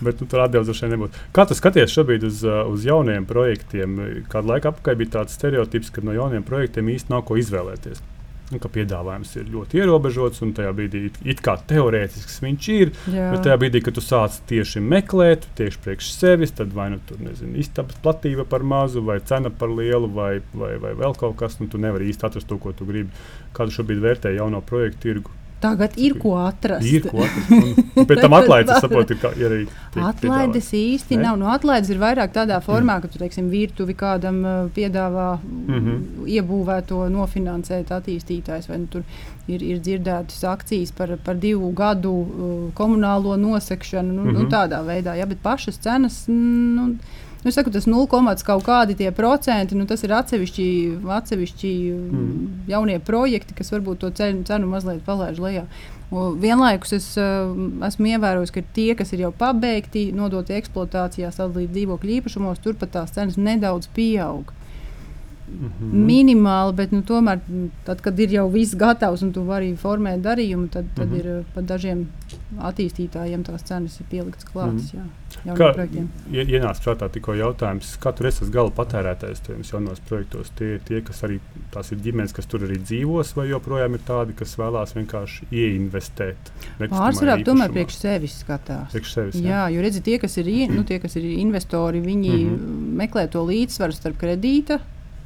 Bet 0.00 0.20
nu, 0.22 0.26
tur 0.30 0.44
droši 0.52 0.84
vien 0.84 0.92
nebūtu. 0.94 1.22
Kā 1.34 1.44
tu 1.48 1.56
skaties 1.56 1.90
šobrīd 1.90 2.24
uz, 2.28 2.44
uz 2.44 2.84
jauniem 2.86 3.26
projektiem? 3.26 3.96
Kādu 4.30 4.52
laiku 4.52 4.70
atpakaļ 4.70 4.98
bija 5.00 5.14
tāds 5.18 5.34
stereotips, 5.34 5.90
ka 5.90 6.04
no 6.06 6.14
jauniem 6.14 6.44
projektiem 6.46 6.92
īstenībā 6.92 7.16
nav 7.16 7.24
ko 7.26 7.40
izvēlēties. 7.40 8.04
Nu, 8.50 8.58
ka 8.58 8.66
piedāvājums 8.72 9.30
ir 9.38 9.50
ļoti 9.52 9.78
ierobežots, 9.78 10.40
un 10.42 10.50
tajā 10.56 10.72
brīdī 10.74 11.04
it, 11.06 11.18
it 11.36 11.42
kā 11.44 11.54
teorētisks 11.70 12.40
viņš 12.42 12.68
ir. 12.74 12.92
Jā. 13.14 13.28
Bet 13.30 13.44
tajā 13.46 13.58
brīdī, 13.62 13.82
kad 13.86 13.94
tu 13.94 14.02
sāc 14.02 14.40
tieši 14.50 14.82
meklēt, 14.82 15.46
tieši 15.60 15.78
priekš 15.84 16.10
sevis, 16.16 16.54
tad 16.58 16.74
vai 16.74 16.88
nu 16.90 16.98
tur 17.06 17.22
nezinu, 17.22 17.54
istabas 17.62 18.00
platība 18.02 18.46
par 18.50 18.66
mazu, 18.66 19.04
vai 19.06 19.20
cena 19.22 19.52
par 19.54 19.70
lielu, 19.70 20.10
vai, 20.16 20.32
vai, 20.50 20.72
vai 20.82 20.96
vēl 20.98 21.14
kaut 21.20 21.38
kas, 21.38 21.60
un 21.62 21.70
tu 21.70 21.78
nevari 21.78 22.10
īsti 22.10 22.26
atrast 22.26 22.50
to, 22.50 22.58
ko 22.58 22.74
tu 22.74 22.88
gribi. 22.88 23.14
Kādu 23.54 23.78
šobrīd 23.78 24.02
vērtē 24.02 24.34
jauno 24.34 24.64
projektu 24.66 25.06
tirgu? 25.06 25.39
Tagad 25.60 25.92
ir 26.00 26.14
ko 26.18 26.36
atrast. 26.40 26.86
Ir 26.88 27.02
ko 27.10 27.18
atrast. 27.20 27.50
Un 28.00 28.06
pēc 28.08 28.20
tam 28.22 28.32
atlaides, 28.32 28.70
es 28.76 28.80
saprotu, 28.84 29.12
ir, 29.12 29.24
ir 29.36 29.46
arī. 29.50 29.64
tiek 29.92 30.04
Atlaides 30.08 30.70
īsti 30.72 31.16
Ne? 31.18 31.22
nav. 31.26 31.36
Nu, 31.38 31.48
atlaides 31.52 31.90
ir 31.92 31.98
vairāk 32.00 32.32
tādā 32.32 32.60
formā, 32.64 33.00
ka 33.02 33.08
tu 33.12 33.18
teiksim, 33.20 33.50
virtuvi 33.52 33.94
kādam 33.94 34.40
uh, 34.44 34.70
piedāvā 34.76 35.38
mm 35.42 35.76
Mhm. 35.80 36.24
iebūvēto 36.26 37.02
nofinansēt 37.12 37.92
attīstītājs. 37.92 38.68
Vai, 38.68 38.78
nu, 38.78 38.86
tur 38.86 39.02
ir, 39.48 39.62
ir 39.62 39.78
dzirdētas 39.84 40.44
akcijas 40.44 40.92
par, 40.96 41.16
par 41.24 41.34
divu 41.36 41.72
gadu 41.76 42.12
uh, 42.12 42.72
komunālo 42.74 43.36
nosekšanu. 43.36 44.12
Nu, 44.12 44.22
mm 44.22 44.28
Mhm. 44.28 44.36
-hmm. 44.36 44.42
nu, 44.42 44.48
tādā 44.50 44.80
veidā, 44.86 45.14
ja, 45.16 45.26
bet 45.26 45.38
pašas 45.42 45.78
cenas. 45.78 46.24
Nu, 46.28 46.96
Nu, 47.44 47.50
saku, 47.50 47.70
tas 47.72 47.86
0, 47.88 48.04
kaut 48.44 48.64
kādi 48.66 48.94
tie 48.98 49.08
procenti, 49.16 49.76
nu, 49.78 49.86
tas 49.88 50.02
ir 50.04 50.12
atsevišķi, 50.12 50.66
atsevišķi 51.08 51.70
mm. 51.94 52.34
jaunie 52.68 52.98
projekti, 53.00 53.56
kas 53.56 53.72
varbūt 53.72 54.02
to 54.02 54.10
cenu, 54.18 54.44
cenu 54.44 54.68
mazliet 54.68 55.00
palaiž 55.06 55.40
lejā. 55.40 55.64
Un 56.10 56.36
Vienlaikus 56.42 56.92
es 56.92 57.06
uh, 57.22 57.54
esmu 57.86 58.10
ievērojis, 58.12 58.52
ka 58.52 58.64
tie, 58.76 58.90
kas 58.98 59.14
ir 59.14 59.24
jau 59.24 59.32
pabeigti, 59.32 60.10
nodoti 60.12 60.56
eksploatācijā, 60.58 61.30
sadalīti 61.32 61.72
dzīvokļu 61.78 62.16
īpašumos, 62.18 62.60
turpat 62.64 62.92
tās 62.98 63.14
cenas 63.16 63.38
nedaudz 63.40 63.88
pieaug. 63.96 64.50
Mhm. 65.50 66.04
Minimāli, 66.06 66.74
bet 66.78 66.92
nu, 66.94 67.02
tomēr, 67.06 67.40
tad, 67.84 68.00
kad 68.04 68.18
ir 68.22 68.32
jau 68.36 68.46
viss 68.52 68.76
gatavs 68.78 69.24
un 69.26 69.32
tu 69.34 69.42
vari 69.48 69.72
formēt 69.76 70.22
darījumu, 70.24 70.68
tad, 70.70 70.86
tad 70.96 71.08
mm 71.08 71.14
-hmm. 71.14 71.18
ir 71.18 71.40
uh, 71.40 71.54
pat 71.54 71.64
dažiem 71.66 72.06
attīstītājiem 72.58 73.42
tās 73.46 73.64
cenas 73.66 74.00
ir 74.00 74.06
pieliktas 74.10 74.46
klātas. 74.46 74.92
Mm 74.94 75.00
-hmm. 75.00 75.56
Kā 75.56 75.72
projektiem. 75.72 76.08
ie- 76.32 76.44
ienāca 76.44 76.82
prātā 76.84 77.08
tikko 77.10 77.34
jautājums, 77.34 77.96
kā 78.02 78.12
tur 78.16 78.26
esat 78.26 78.50
gala 78.50 78.70
patērētājs 78.70 79.40
tajos 79.46 79.72
jaunos 79.72 80.00
projektos? 80.08 80.50
Tie 80.58 80.74
ir 80.74 80.80
tie, 80.84 81.00
kas 81.00 81.22
arī 81.22 81.38
tās 81.72 81.92
ir 81.92 81.98
ģimenes, 81.98 82.34
kas 82.34 82.46
tur 82.46 82.60
arī 82.60 82.78
dzīvos, 82.82 83.36
vai 83.36 83.48
joprojām 83.48 83.94
ir 83.94 84.00
tādi, 84.06 84.34
kas 84.36 84.56
vēlās 84.58 84.94
vienkārši 84.94 85.46
ieinvestēt? 85.50 86.36
Pārsvarā 86.78 87.44
tomēr 87.44 87.70
priekš 87.70 87.94
sevis 87.94 88.38
skatās. 88.40 88.90
Priekš 88.90 89.12
sevis. 89.12 89.34
Jā, 89.34 89.68
jo 89.68 89.80
redziet, 89.80 90.04
tie, 90.04 90.18
kas 90.18 90.36
ir, 90.36 90.46
nu, 90.76 90.84
tie, 90.84 90.98
kas 90.98 91.16
ir 91.16 91.24
investori, 91.24 92.00
viņi 92.00 92.32
mm. 92.44 92.56
-hmm. 92.56 92.96
meklē 92.96 93.28
to 93.30 93.44
līdzsvaru 93.44 93.92
starp 93.92 94.18
kredīta 94.18 94.80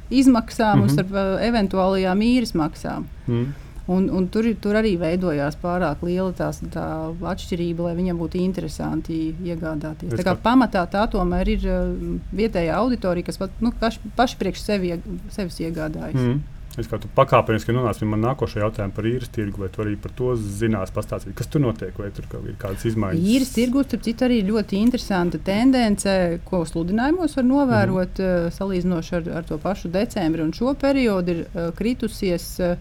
izmaksām 0.09 0.79
mm 0.79 0.85
-hmm. 0.85 0.93
starp 0.93 1.11
uh, 1.11 1.37
eventuālajām 1.41 2.21
īres 2.21 2.53
maksām. 2.53 3.07
Mm. 3.27 3.53
Un, 3.87 4.09
un 4.09 4.27
tur, 4.33 4.47
tur 4.61 4.73
arī 4.79 4.95
veidojās 4.97 5.57
pārāk 5.61 6.01
liela 6.01 6.31
tās, 6.33 6.57
tā 6.73 6.85
atšķirība, 7.21 7.83
lai 7.83 7.95
viņam 7.95 8.17
būtu 8.17 8.39
interesanti 8.41 9.35
iegādāties. 9.45 10.13
Es 10.13 10.19
Tā 10.19 10.25
kā 10.25 10.33
pamatā 10.41 10.87
tā 10.89 11.05
tomēr 11.11 11.47
ir 11.53 11.67
uh, 11.69 12.17
vietējā 12.33 12.73
auditorija, 12.75 13.25
kas 13.25 13.37
pat, 13.37 13.51
nu, 13.61 13.71
paši, 13.79 13.99
paši 14.15 14.37
priekš 14.37 14.61
sevi, 14.61 14.95
sevis 15.29 15.59
iegādājas. 15.59 16.17
Mm. 16.17 16.41
Es 16.81 16.89
kā 16.91 16.99
tu 16.99 17.07
pakāpeniski 17.15 17.71
nonācu 17.75 18.03
pie 18.03 18.09
manas 18.09 18.25
nākošā 18.29 18.59
jautājuma 18.63 18.95
par 18.95 19.07
īres 19.07 19.31
tirgu, 19.31 19.63
vai 19.63 19.69
tu 19.71 19.83
arī 19.83 19.95
par 20.01 20.11
to 20.17 20.33
zinās, 20.35 20.91
pastāstīt, 20.95 21.35
kas 21.37 21.47
tur 21.51 21.63
notiek, 21.63 21.95
vai 21.99 22.09
tur 22.15 22.27
ir 22.41 22.57
kādas 22.59 22.83
izmaiņas. 22.89 23.29
Īres 23.35 23.53
tirgus, 23.55 23.87
starp 23.87 24.03
citu, 24.03 24.27
arī 24.27 24.41
ļoti 24.47 24.81
interesanta 24.81 25.39
tendence, 25.39 26.17
ko 26.49 26.65
sludinājumos 26.67 27.37
var 27.39 27.47
novērot, 27.47 28.19
mm 28.19 28.35
-hmm. 28.35 28.51
salīdzinoši 28.59 29.15
ar, 29.15 29.31
ar 29.39 29.43
to 29.43 29.57
pašu 29.57 29.89
decembri. 29.89 30.43
Un 30.43 30.53
šo 30.53 30.73
periodu 30.73 31.31
ir 31.31 31.45
uh, 31.45 31.71
kritusies. 31.75 32.59
Uh, 32.59 32.77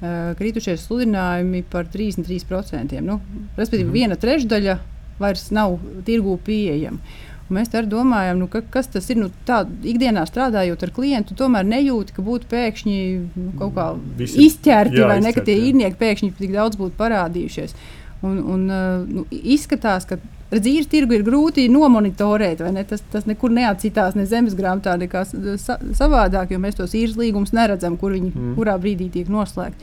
uh, 0.00 0.34
kritušies 0.38 0.86
sludinājumi 0.86 1.64
par 1.70 1.86
33%. 1.86 3.00
Nu, 3.00 3.20
respektīvi, 3.56 3.84
mm. 3.84 3.90
-hmm. 3.90 3.92
viena 3.92 4.16
trešdaļa 4.16 4.78
vairs 5.18 5.50
nav 5.50 5.78
tirgū 6.04 6.38
pieejama. 6.44 6.98
Un 6.98 7.35
mēs 7.50 7.68
arī 7.74 7.86
domājam, 7.92 8.38
nu, 8.38 8.46
ka, 8.50 8.60
kas 8.70 8.86
tas 8.90 9.08
ir. 9.10 9.16
Nu, 9.20 9.28
tā, 9.46 9.62
ikdienā 9.86 10.24
strādājot 10.26 10.82
ar 10.82 10.90
klientu, 10.96 11.34
tomēr 11.38 11.64
nejūti, 11.64 12.12
ka 12.16 12.22
būtu 12.22 12.48
pēkšņi 12.50 12.96
nu, 13.36 13.50
kaut 13.58 13.74
kā 13.76 13.88
Visi- 14.18 14.46
izķerti, 14.48 14.98
jā, 14.98 15.06
vai 15.08 15.20
ne, 15.20 15.32
ka 15.32 15.40
tie 15.46 15.54
īrnieki 15.68 15.96
pēkšņi 16.00 16.32
tik 16.38 16.52
daudz 16.52 16.76
būtu 16.80 16.96
parādījušies. 16.98 17.74
Un, 18.22 18.38
un, 18.48 18.62
uh, 18.70 19.04
nu, 19.06 19.26
izskatās, 19.30 20.06
ka 20.08 20.16
dzīves 20.50 20.86
tirgu 20.88 21.12
ir 21.18 21.22
grūti 21.26 21.66
nomonitorēt. 21.70 22.60
vai 22.64 22.72
Ne? 22.72 22.84
Tas, 22.84 23.02
tas 23.12 23.26
nekur 23.26 23.50
neatcitās 23.50 24.14
ne 24.16 24.24
zemes 24.26 24.54
grāmatā, 24.56 24.96
nekā 24.98 25.24
sa 25.58 25.76
savādāk, 25.92 26.50
jo 26.50 26.58
mēs 26.58 26.74
tos 26.78 26.94
īres 26.94 27.16
līgumus 27.16 27.52
neredzam, 27.52 27.98
kur 27.98 28.12
viņi, 28.12 28.32
Mm. 28.34 28.54
kurā 28.56 28.78
brīdī 28.80 29.10
tiek 29.10 29.28
noslēgti. 29.28 29.76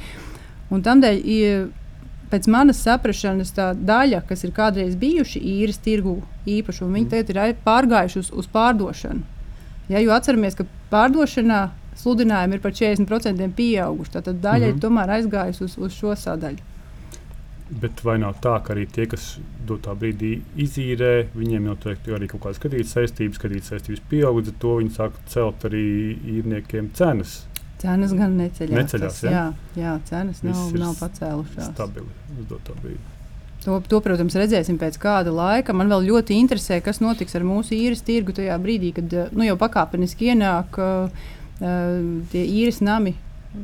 Un 0.72 0.82
Tādēļ, 0.82 1.22
pēc 2.34 2.50
manas 2.50 2.82
saprašanas, 2.82 3.54
tā 3.54 3.70
daļa, 3.78 4.24
kas 4.28 4.44
ir 4.44 4.52
kādreiz 4.58 4.98
bijuši 5.00 5.40
īres 5.54 5.78
tirgu 5.86 6.18
īpašumi, 6.50 6.98
viņi 6.98 7.06
Mm. 7.06 7.14
tagad 7.14 7.30
ir 7.30 7.62
pārgājuši 7.66 8.20
uz, 8.24 8.32
uz 8.34 8.48
pārdošanu. 8.48 9.22
Ja, 9.90 10.00
jo 10.00 10.12
atceramies, 10.16 10.56
ka 10.58 10.66
pārdošanā 10.92 11.62
sludinājumi 12.00 12.58
ir 12.58 12.62
par 12.64 12.72
40% 12.72 13.54
pieauguši. 13.58 14.12
Tad 14.12 14.26
daļa 14.26 14.42
mm 14.42 14.60
Mhm. 14.60 14.64
-hmm. 14.64 14.76
ir 14.76 14.82
tomēr 14.82 15.10
aizgājusi 15.18 15.64
uz, 15.64 15.78
uz 15.78 15.94
šo 15.94 16.16
sadaļu. 16.16 16.58
Bet 17.82 18.04
vai 18.04 18.18
nav 18.20 18.36
tā, 18.42 18.58
ka 18.64 18.74
arī 18.74 18.86
tie, 18.92 19.06
kas 19.08 19.40
dotā 19.68 19.96
brīdī 19.98 20.42
izīrē, 20.58 21.28
viņiem 21.36 21.64
noteikti 21.64 22.12
arī 22.12 22.28
kaut 22.28 22.42
kādas 22.42 22.60
kredīt 22.60 22.86
saistības, 22.86 23.40
kredīt 23.40 23.64
saistības 23.64 24.02
pieaug, 24.10 24.38
ar 24.48 24.54
to 24.60 24.76
viņi 24.78 24.90
sāk 24.90 25.12
celt 25.28 25.64
arī 25.64 26.18
īrniekiem 26.38 26.90
cenas. 26.94 27.48
Cenas 27.84 28.14
gan 28.16 28.38
neceļās. 28.40 28.78
Neceļās, 28.80 29.18
tas, 29.18 29.24
ja? 29.28 29.32
jā, 29.76 29.82
jā, 29.84 29.96
cenas 30.08 30.40
nav, 30.46 30.70
nav 30.80 30.94
pacēlušās. 31.02 31.74
Stabili 31.74 32.40
uz 32.40 32.48
dotā 32.48 32.76
brīdī. 32.80 33.02
To, 33.64 33.78
to, 33.88 34.00
protams, 34.04 34.36
redzēsim 34.36 34.78
pēc 34.80 34.98
kāda 35.00 35.32
laika. 35.32 35.76
Man 35.76 35.92
vēl 35.92 36.08
ļoti 36.10 36.36
interesē, 36.36 36.82
kas 36.84 37.00
notiks 37.04 37.36
ar 37.40 37.46
mūsu 37.48 37.76
īres 37.78 38.04
tirgu 38.04 38.36
tajā 38.36 38.58
brīdī, 38.60 38.92
kad 38.96 39.16
eh, 39.16 39.30
nu, 39.36 39.46
jau 39.48 39.56
pakāpeniski 39.60 40.34
ienāk 40.34 40.80
uh, 40.84 41.30
tie 42.34 42.44
īres 42.44 42.82
nami, 42.84 43.14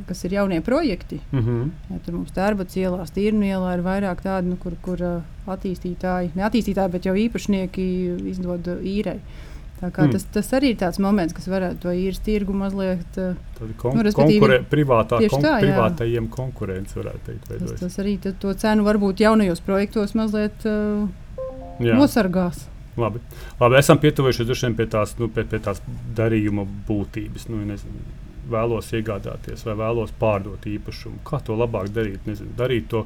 kas 0.07 0.23
ir 0.23 0.37
jaunie 0.37 0.61
projekti. 0.63 1.19
Mm 1.31 1.43
-hmm. 1.43 1.69
Ja, 1.89 1.99
tur 2.05 2.13
mums 2.13 2.31
Tērbats 2.31 2.79
ielā, 2.79 3.03
Stīrnu 3.07 3.43
ielā 3.43 3.73
ir 3.75 3.83
vairāk 3.83 4.23
tādu, 4.23 4.53
nu, 4.53 4.55
kur, 4.55 4.75
kur 4.81 5.03
uh, 5.03 5.21
attīstītāji, 5.47 6.31
ne 6.35 6.47
attīstītāji, 6.47 6.91
bet 6.91 7.05
jau 7.05 7.15
īpašnieki 7.15 7.85
izdod 8.29 8.67
uh. 8.67 9.19
Tā 9.19 9.19
kā 9.19 9.48
Mm. 9.79 10.11
tas, 10.11 10.25
tas 10.33 10.49
arī 10.57 10.73
ir 10.73 10.79
tāds 10.79 10.99
moments, 10.99 11.33
kas 11.35 11.47
varētu 11.47 11.79
to 11.85 11.93
īres 11.95 12.19
tirgu 12.23 12.55
mazliet. 12.55 13.05
Tāda 13.15 13.75
kon 13.79 13.95
Nu, 13.95 14.03
respektīvi, 14.03 14.41
konkurē, 14.41 14.57
privātā, 14.67 15.19
kon 15.31 15.45
tā, 15.45 15.55
privātajiem 15.63 16.27
konkurence 16.33 16.99
varētu 16.99 17.21
teikt. 17.29 17.47
tas, 17.47 17.79
tas 17.79 17.99
arī 18.03 18.17
to 18.19 18.53
cenu 18.59 18.83
varbūt 18.87 19.23
jaunajos 19.23 19.63
projektos 19.63 20.15
mazliet 20.19 20.67
uh, 20.67 21.07
Jā. 21.79 21.95
nosargās. 21.95 22.65
Labi. 22.99 23.21
Labi, 23.59 23.77
esam 23.79 24.01
pietuvušies 24.03 24.65
pie 24.75 24.87
tās, 24.91 25.15
nu, 25.19 25.29
pie, 25.31 25.45
pie 25.47 25.61
tās 25.63 25.79
darījuma 26.15 26.65
būtības. 26.89 27.47
Nu, 27.47 27.61
nezinu, 27.63 28.03
vēlos 28.51 28.91
iegādāties 28.91 29.63
vai 29.63 29.77
vēlos 29.79 30.11
pārdot 30.19 30.67
īpašumu. 30.67 31.23
Kā 31.23 31.39
to 31.39 31.55
labāk 31.55 31.87
darīt? 31.95 32.27
Nezinu, 32.27 32.51
darīt 32.57 32.89
to 32.91 33.05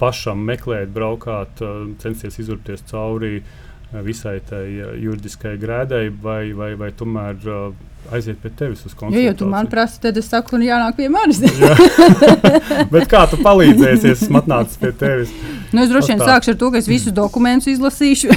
pašam, 0.00 0.40
meklēt, 0.40 0.88
braukāt, 0.88 1.60
uh, 1.60 1.84
censties 2.00 2.40
izurpties 2.40 2.86
cauri 2.88 3.42
uh, 3.42 3.73
visai 4.02 4.40
tai 4.48 4.66
uh, 4.80 4.94
juridiskai 4.98 5.56
grēdai, 5.60 6.08
vai, 6.22 6.52
vai, 6.56 6.74
vai 6.74 6.90
tomēr 6.96 7.46
uh, 7.46 7.74
aiziet 8.12 8.38
pie 8.42 8.50
tevis 8.56 8.82
uz 8.84 8.92
Jo, 8.92 8.98
konsultāciju. 8.98 9.26
ja 9.26 9.34
tu 9.38 9.46
man 9.48 9.68
prasi, 9.70 10.00
tad 10.02 10.16
es 10.20 10.28
saku, 10.28 10.56
un 10.58 10.64
jānāk 10.66 10.96
pie 10.98 11.08
manis. 11.12 11.40
Bet 12.94 13.08
kā 13.10 13.24
tu 13.30 13.38
palīdzēsi, 13.40 14.10
ja 14.10 14.16
esmu 14.16 14.40
atnācis 14.42 14.80
pie 14.80 14.92
tevis? 14.98 15.32
nu, 15.72 15.82
es 15.82 15.90
droši 15.90 16.14
vien 16.14 16.22
sākšu 16.22 16.54
ar 16.54 16.58
to, 16.60 16.70
ka 16.74 16.80
es 16.82 16.88
visus 16.90 17.14
dokumentus 17.16 17.70
izlasīšu. 17.74 18.34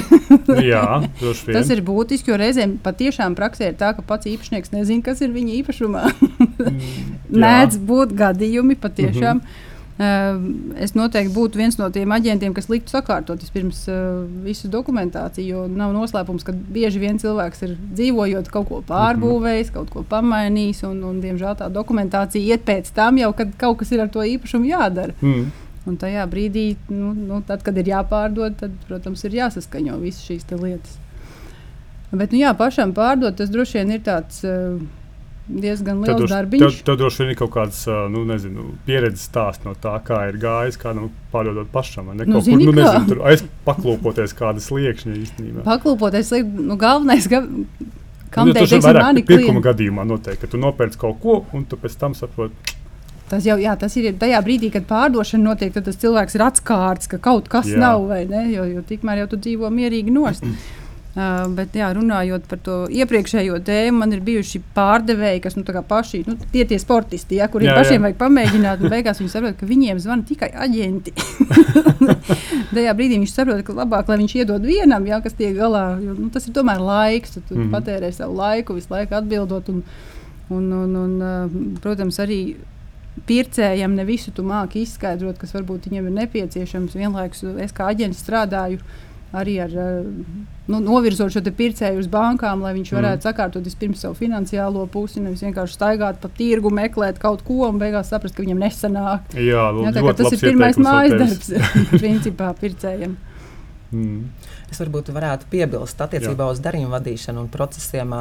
Jā, 0.72 1.02
droši 1.20 1.48
vien. 1.48 1.54
Tas 1.58 1.72
ir 1.74 1.84
būtiski, 1.86 2.32
jo 2.32 2.40
reizēm 2.40 2.76
patiešām 2.84 3.36
praksē 3.38 3.72
ir 3.72 3.78
tā, 3.80 3.92
ka 3.96 4.04
pats 4.06 4.30
īpašnieks 4.30 4.72
nezina, 4.74 5.04
kas 5.04 5.22
ir 5.24 5.34
viņa 5.36 5.56
īpašumā. 5.62 6.04
Mm, 6.08 6.82
Mēdz 7.44 7.80
būt 7.88 8.16
gadījumi 8.18 8.78
patiešām. 8.80 9.42
Mm 9.42 9.44
-hmm. 9.44 9.66
Uh, 9.98 10.36
es 10.78 10.92
noteikti 10.94 11.32
būtu 11.34 11.58
viens 11.58 11.74
no 11.74 11.88
tiem 11.90 12.12
aģentiem, 12.14 12.52
kas 12.54 12.68
liktu 12.70 12.92
sakārtot 12.92 13.40
vispirms 13.42 13.80
uh, 13.90 14.20
visu 14.44 14.70
dokumentāciju. 14.70 15.46
Jo 15.48 15.62
nav 15.66 15.90
noslēpums, 15.96 16.44
ka 16.46 16.54
bieži 16.54 17.00
vien 17.02 17.18
cilvēks 17.18 17.64
ir 17.66 17.72
dzīvojot, 17.98 18.50
kaut 18.54 18.68
ko 18.68 18.78
pārbūvējis, 18.86 19.72
kaut 19.74 19.90
ko 19.90 20.04
pamainījis. 20.06 20.84
Un, 20.86 21.00
un, 21.08 21.18
diemžēl 21.24 21.58
tā 21.58 21.66
dokumentācija 21.74 22.54
iet 22.54 22.62
pēc 22.68 22.92
tam, 22.94 23.18
jau 23.18 23.32
kad 23.34 23.50
kaut 23.58 23.80
kas 23.80 23.90
ir 23.96 24.04
ar 24.04 24.12
to 24.14 24.22
īpašumu 24.22 24.70
jādara. 24.70 25.18
Mm. 25.18 25.50
Un 25.90 25.98
tajā 25.98 26.28
brīdī, 26.30 26.68
nu, 26.92 27.10
nu, 27.16 27.42
tad, 27.48 27.66
kad 27.66 27.82
ir 27.82 27.90
jāpārdod, 27.90 28.54
tad, 28.60 28.78
protams, 28.86 29.24
ir 29.26 29.34
jāsaskaņo 29.40 29.98
visas 30.04 30.22
šīs 30.28 30.46
lietas. 30.52 30.94
Bet, 32.12 32.30
nu, 32.30 32.38
jā, 32.44 32.54
pašam 32.56 32.94
pārdot, 32.94 33.34
tas 33.40 33.50
droši 33.50 33.80
vien 33.80 33.96
ir 33.96 34.06
tāds 34.06 34.44
uh, 34.46 34.78
diezgan 35.48 36.02
liels 36.04 36.20
droši- 36.20 36.32
darbiņš. 36.34 36.62
Tev, 36.62 36.84
tev 36.86 36.96
droši 37.00 37.22
vien 37.22 37.30
ir 37.32 37.38
kaut 37.40 37.52
kāds 37.54 37.80
nu, 38.12 38.24
nezinu, 38.28 38.66
pieredzes 38.86 39.28
stāsts 39.30 39.64
no 39.64 39.74
tā, 39.74 39.94
kā 40.04 40.28
ir 40.28 40.38
gājis, 40.42 40.78
kā 40.80 40.94
nu, 40.96 41.10
pārdodot 41.32 41.70
pašam. 41.72 42.10
Ne? 42.14 42.24
Nu, 42.24 42.38
Kaut 42.38 42.44
zini 42.48 42.64
kur, 42.66 42.74
nu, 42.74 42.80
nezinu, 42.82 43.08
tur 43.08 43.22
aizpaklūpoties 43.32 44.36
kāda 44.38 44.62
sliekšņa 44.62 45.14
īstenībā. 45.24 45.64
Paklūpoties, 45.68 46.32
liek, 46.36 46.46
nu, 46.58 46.76
galvenais, 46.80 47.28
ka, 47.28 47.42
kam 48.30 48.48
Nu, 48.48 48.52
te 48.52 48.60
tas 48.60 48.68
ir 48.68 48.76
teiksim, 48.76 48.88
vairāk 48.90 49.06
mani 49.08 49.24
pirkuma 49.28 49.64
gadījumā 49.64 50.04
noteikti, 50.08 50.42
ka 50.44 50.52
tu 50.52 50.60
nopērci 50.60 51.00
kaut 51.00 51.20
ko, 51.22 51.40
un 51.56 51.64
tu 51.64 51.80
pēc 51.80 51.96
tam 51.98 52.14
saproti, 52.18 52.76
Tas 53.28 53.44
jau 53.44 53.58
jā, 53.60 53.74
tas 53.76 53.92
ir 54.00 54.14
tajā 54.16 54.38
brīdī, 54.40 54.70
kad 54.72 54.86
pārdošana 54.88 55.50
notiek, 55.50 55.72
tad 55.74 55.84
tas 55.84 55.98
cilvēks 56.00 56.38
ir 56.38 56.44
atskārts, 56.46 57.10
ka 57.12 57.18
kaut 57.20 57.50
kas 57.52 57.66
jā. 57.68 57.76
nav, 57.76 58.06
vai 58.08 58.22
ne? 58.24 58.46
Jo, 58.54 58.64
jo 58.64 58.80
tikmēr 58.88 59.20
jau 59.24 59.26
tu 59.34 59.36
dzīvo 59.44 59.68
mierīgi 59.68 60.14
nost. 60.14 60.46
Uh, 61.18 61.48
bet, 61.50 61.72
jā, 61.74 61.88
runājot 61.96 62.44
par 62.46 62.60
to 62.62 62.74
iepriekšējo 62.94 63.56
tēmu, 63.66 63.96
man 64.04 64.12
ir 64.14 64.20
bijuši 64.22 64.60
pārdevēji, 64.76 65.40
kas 65.42 65.56
nu, 65.56 65.64
paši 65.66 66.20
nu, 66.28 66.36
tie 66.52 66.62
tie 66.68 66.76
sportisti, 66.78 67.40
ja, 67.40 67.48
kuriem 67.50 67.72
Jā, 67.72 67.74
jā. 67.74 67.80
pašiem 67.80 68.04
vajag 68.06 68.18
pamēģināt. 68.20 68.84
un 68.84 68.92
Beigās 68.92 69.18
viņi 69.18 69.32
saprot, 69.32 69.56
ka 69.58 69.66
viņiem 69.66 69.98
zvana 70.04 70.22
tikai 70.28 70.52
aģenti. 70.54 71.10
Tajā 72.76 72.94
brīdī 72.94 73.18
viņš 73.18 73.32
saprot, 73.34 73.64
ka 73.66 73.74
labāk, 73.80 74.12
lai 74.12 74.20
viņš 74.20 74.36
iedod 74.38 74.62
vienam, 74.62 75.08
ja, 75.10 75.18
kas 75.24 75.34
tiek 75.34 75.58
galā. 75.58 75.96
Jo, 76.04 76.14
nu, 76.14 76.28
tas 76.30 76.46
ir 76.46 76.54
tomēr 76.54 76.86
laiks, 76.86 77.34
tu 77.34 77.42
mm. 77.42 77.64
-hmm. 77.64 77.74
patērē 77.74 78.12
savu 78.14 78.38
laiku, 78.38 78.78
visu 78.78 78.94
laiku 78.94 79.18
atbildot. 79.18 79.72
Un, 79.74 79.82
un, 80.54 80.70
un, 80.84 80.96
un, 81.02 81.18
uh, 81.18 81.58
protams, 81.82 82.20
arī 82.22 82.54
pircējiem 83.26 83.98
ne 83.98 84.06
visu 84.06 84.30
tu 84.30 84.46
māki 84.46 84.86
izskaidrot, 84.86 85.38
kas 85.42 85.50
varbūt 85.56 85.90
viņiem 85.90 86.06
ir 86.06 86.16
nepieciešams. 86.22 86.94
Vienlaikus 86.94 87.42
es 87.58 87.74
kā 87.74 87.90
aģents 87.90 88.22
strādāju 88.22 88.78
arī 89.36 89.58
ar 89.60 89.72
eh, 89.76 90.06
nu, 90.72 90.80
novirzot 90.80 91.32
šo 91.34 91.42
te 91.44 91.52
pircēju 91.54 92.00
uz 92.00 92.08
bankām, 92.12 92.62
lai 92.64 92.74
viņš 92.76 92.92
varētu 92.96 93.20
mm. 93.20 93.26
sakārtot 93.26 93.66
vispirms 93.68 94.04
savu 94.04 94.16
finansiālo 94.18 94.86
pusi, 94.92 95.20
nevis 95.24 95.44
vienkārši 95.44 95.76
staigāt 95.76 96.20
pa 96.22 96.30
tirgu, 96.38 96.72
meklēt 96.74 97.20
kaut 97.22 97.44
ko 97.46 97.66
un 97.68 97.80
beigās 97.80 98.12
saprast, 98.12 98.36
ka 98.36 98.44
viņam 98.44 98.62
nesanāk. 98.64 99.32
jā, 99.36 99.66
Jā, 99.84 99.94
tā, 99.96 100.04
tas 100.22 100.36
ir 100.36 100.44
pirmais 100.46 100.80
mājas 100.80 101.18
darbs, 101.20 101.74
principā, 102.02 102.52
pircējiem. 102.60 103.18
Mm. 103.92 104.47
Es 104.68 104.80
varbūt 104.82 105.08
varētu 105.16 105.48
piebilst 105.48 106.00
attiecībā 106.04 106.44
Jā. 106.44 106.52
uz 106.52 106.58
darījumu 106.64 106.92
vadīšanu 106.92 107.40
un 107.44 107.48
procesiem. 107.52 108.12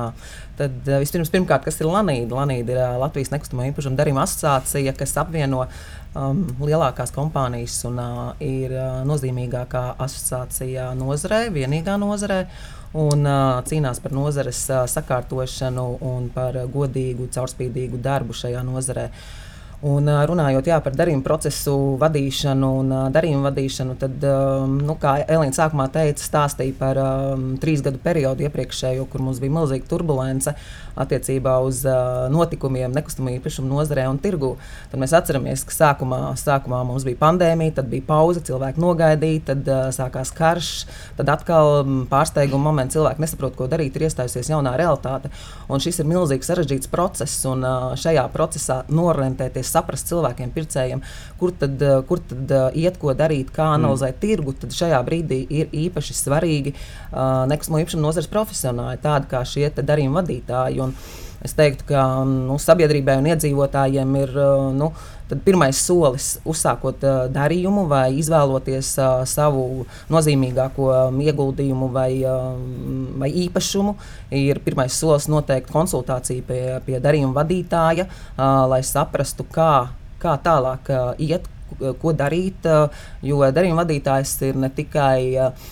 Tad 0.58 0.88
vispirms, 0.88 1.32
pirmkārt, 1.34 1.66
kas 1.68 1.82
ir 1.82 1.90
Lanīda? 1.92 2.38
Lanīda 2.40 2.74
ir 2.74 3.00
Latvijas 3.02 3.34
nekustamo 3.34 3.66
īpašumu 3.68 4.00
darījuma 4.00 4.24
asociācija, 4.24 4.94
kas 4.98 5.16
apvieno 5.20 5.66
um, 5.68 6.46
lielākās 6.64 7.12
kompānijas 7.16 7.76
un 7.90 8.00
uh, 8.02 8.22
ir 8.44 8.74
uh, 8.78 9.02
nozīmīgākā 9.08 9.84
asociācija 10.08 10.94
nozarē, 10.98 11.48
vienīgā 11.54 11.98
nozarē. 12.02 12.46
Un 12.98 13.28
uh, 13.28 13.60
cīnās 13.68 14.00
par 14.02 14.16
nozares 14.16 14.62
uh, 14.72 14.86
sakārtošanu 14.88 15.90
un 16.08 16.32
par 16.34 16.56
uh, 16.56 16.70
godīgu, 16.72 17.28
caurspīdīgu 17.36 18.00
darbu 18.02 18.38
šajā 18.38 18.64
nozarē. 18.66 19.10
Un, 19.86 20.10
runājot 20.10 20.66
jā, 20.72 20.80
par 20.82 20.96
darījumu 20.98 21.22
procesu 21.22 21.74
vadīšanu 22.02 22.70
un 22.80 22.88
ā, 22.98 23.02
darījumu 23.14 23.46
vadīšanu, 23.46 23.94
tad, 24.02 24.24
nu, 24.74 24.96
kā 24.98 25.20
Elīna 25.22 25.54
sākumā 25.54 25.86
teica, 25.94 26.24
stāstīja 26.26 26.74
par 26.80 26.98
um, 26.98 27.44
trīs 27.62 27.84
gadu 27.86 28.02
periodu 28.02 28.48
iepriekšējo, 28.48 29.06
kur 29.12 29.22
mums 29.22 29.38
bija 29.44 29.54
milzīga 29.54 29.86
turbulence 29.92 30.56
attiecībā 30.98 31.60
uz 31.62 31.84
uh, 31.86 32.26
notikumiem 32.34 32.96
nekustamā 32.96 33.36
īpašuma 33.36 33.70
nozarē 33.70 34.08
un 34.10 34.18
tirgu. 34.22 34.56
Tad 34.90 35.02
mēs 35.04 35.14
atceramies, 35.14 35.62
ka 35.70 35.76
sākumā, 35.76 36.22
sākumā 36.42 36.82
mums 36.88 37.06
bija 37.06 37.20
pandēmija, 37.22 37.76
tad 37.78 37.92
bija 37.92 38.08
pauze, 38.08 38.42
cilvēki 38.50 38.82
nogaidīja, 38.82 39.44
tad 39.52 39.70
uh, 39.70 39.84
sākās 39.94 40.34
karš, 40.34 40.72
tad 41.20 41.30
atkal 41.36 41.84
pārsteiguma 42.10 42.72
moments, 42.72 42.98
cilvēki 42.98 43.28
nesaprot, 43.28 43.54
ko 43.60 43.70
darīt, 43.70 43.94
ir 43.94 44.08
iestājusies 44.10 44.50
jaunā 44.56 44.74
realitāte. 44.80 45.30
Un 45.70 45.84
šis 45.84 46.02
ir 46.02 46.10
milzīgs 46.10 46.50
sarežģīts 46.50 46.90
process, 46.90 47.46
un 47.46 47.62
uh, 47.62 47.94
šajā 48.00 48.26
procesā 48.34 48.82
norentēties, 48.90 49.67
saprast 49.70 50.10
cilvēkiem, 50.12 50.54
pircējiem, 50.56 51.04
kur 51.40 51.54
tad, 51.60 51.78
uh, 51.84 52.02
kur 52.08 52.24
tad 52.24 52.56
uh, 52.56 52.68
iet, 52.78 53.00
ko 53.02 53.14
darīt, 53.18 53.52
kā 53.56 53.70
analizēt 53.76 54.18
mm. 54.18 54.24
tirgu, 54.24 54.56
tad 54.64 54.76
šajā 54.76 55.04
brīdī 55.08 55.44
ir 55.60 55.72
īpaši 55.86 56.18
svarīgi 56.18 56.74
uh, 56.74 57.46
nekustamo 57.52 57.84
īpašumu 57.84 58.08
nozares 58.08 58.32
profesionāļi, 58.32 59.04
tādi 59.04 59.32
kā 59.32 59.46
šie 59.48 59.72
darījuma 59.78 60.22
vadītāji. 60.22 60.84
Un 60.84 60.98
Es 61.46 61.54
teiktu, 61.54 61.86
ka 61.92 62.04
nu, 62.26 62.56
sabiedrībai 62.58 63.20
un 63.20 63.28
iedzīvotājiem 63.30 64.16
ir 64.24 64.32
nu, 64.74 64.88
tad 65.28 65.42
pirmais 65.46 65.80
solis 65.84 66.28
uzsākot 66.48 67.04
uh, 67.04 67.18
darījumu 67.34 67.86
vai 67.90 68.06
izvēloties 68.22 68.94
uh, 69.02 69.24
savu 69.28 69.86
nozīmīgāko 70.14 70.88
um, 70.94 71.20
ieguldījumu 71.24 71.90
vai, 71.94 72.12
um, 72.28 73.10
vai 73.20 73.30
īpašumu. 73.46 73.96
Ir 74.38 74.62
pirmais 74.66 74.96
solis 74.96 75.28
noteikti 75.32 75.74
konsultācija 75.74 76.48
pie, 76.48 76.62
pie 76.86 77.02
darījuma 77.04 77.36
vadītāja, 77.42 78.08
uh, 78.08 78.64
lai 78.72 78.82
saprastu, 78.88 79.46
kā, 79.52 79.72
kā 80.24 80.38
tālāk 80.44 80.92
uh, 80.94 81.12
iet, 81.20 81.50
ko- 82.02 82.16
darīt. 82.16 82.64
Uh, 82.66 82.88
jo 83.26 83.44
darījuma 83.52 83.84
vadītājs 83.84 84.38
ir 84.48 84.60
ne 84.64 84.72
tikai 84.74 85.20
uh, 85.36 85.68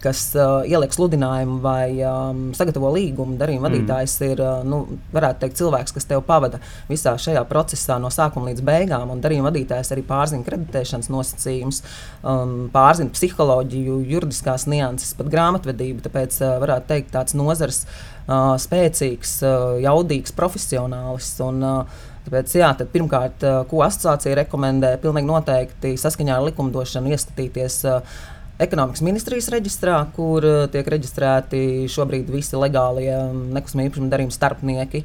kas 0.00 0.22
uh, 0.32 0.62
ieliek 0.64 0.94
sludinājumu 0.96 1.58
vai 1.60 1.92
um, 2.08 2.38
sagatavo 2.56 2.88
līgumu. 2.94 3.36
Darījuma 3.40 3.68
vadītājs 3.68 4.14
ir 4.24 4.40
uh, 4.40 4.62
nu, 4.64 4.78
teikt, 5.12 5.58
cilvēks, 5.58 5.92
kas 5.96 6.08
tev 6.08 6.22
pavada 6.24 6.60
visā 6.88 7.12
šajā 7.20 7.42
procesā 7.50 7.98
no 8.00 8.08
sākuma 8.12 8.48
līdz 8.48 8.64
beigām. 8.64 9.12
Darījuma 9.20 9.50
vadītājs 9.50 9.92
arī 9.92 10.06
pārzina 10.08 10.46
kreditēšanas 10.46 11.10
nosacījumus, 11.12 11.82
um, 12.24 12.54
pārzina 12.72 13.12
psiholoģiju, 13.12 13.98
juridiskās 14.08 14.64
nianses, 14.70 15.12
pat 15.18 15.28
grāmatvedību. 15.34 16.00
Tāpēc 16.08 16.40
uh, 16.40 16.56
varētu 16.64 16.90
teikt, 16.94 17.12
tāds 17.12 17.36
nozars 17.36 17.84
uh, 17.84 18.56
spēcīgs, 18.62 19.36
uh, 19.44 19.76
jaudīgs 19.84 20.36
profesionālis. 20.36 21.34
Un, 21.44 21.60
uh, 21.60 22.06
Tāpēc, 22.20 22.52
jā, 22.52 22.66
tad 22.76 22.90
pirmkārt, 22.92 23.40
uh, 23.48 23.62
ko 23.66 23.80
asociācija 23.80 24.36
rekomendē, 24.42 24.90
pilnīgi 25.00 25.26
noteikti 25.26 25.94
saskaņā 25.98 26.34
ar 26.36 26.44
likumdošanu 26.50 27.14
ieskatīties 27.16 27.78
uh, 27.88 28.18
ekonomikas 28.60 29.02
ministrijas 29.06 29.50
reģistrā, 29.54 29.96
kur 30.16 30.44
uh, 30.46 30.62
tiek 30.72 30.86
reģistrēti 30.94 31.88
šobrīd 31.90 32.30
visi 32.32 32.58
legālie 32.60 33.10
um, 33.16 33.44
nekustamā 33.56 33.88
īpašuma 33.88 34.12
darījuma 34.12 34.36
starpnieki. 34.36 35.04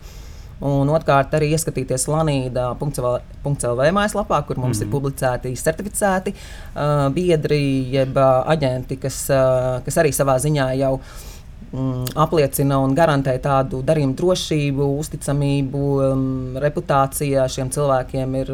Un 0.66 0.88
otrkārt, 0.88 1.34
arī 1.36 1.50
ieskatīties 1.52 2.06
Lanīdā.CLV 2.08 3.90
mājaslapā, 3.98 4.40
kur 4.48 4.56
mums 4.56 4.80
mm 4.80 4.84
-hmm. 4.84 4.88
ir 4.88 4.92
publicēti 4.92 5.56
certificēti 5.60 6.32
uh, 6.32 7.10
biedri, 7.12 7.92
jeb 7.92 8.16
uh, 8.16 8.48
aģenti, 8.48 8.96
kas, 8.98 9.26
uh, 9.30 9.84
kas 9.84 9.98
arī 9.98 10.14
savā 10.16 10.38
ziņā 10.40 10.72
jau 10.80 11.00
mm, 11.72 12.16
apliecina 12.22 12.80
un 12.84 12.96
garantē 12.98 13.36
tādu 13.44 13.82
darījumu 13.86 14.16
drošību, 14.20 14.88
uzticamību, 15.02 15.84
um, 16.06 16.26
reputācijā 16.62 17.46
šiem 17.52 17.72
cilvēkiem 17.74 18.36
ir 18.42 18.52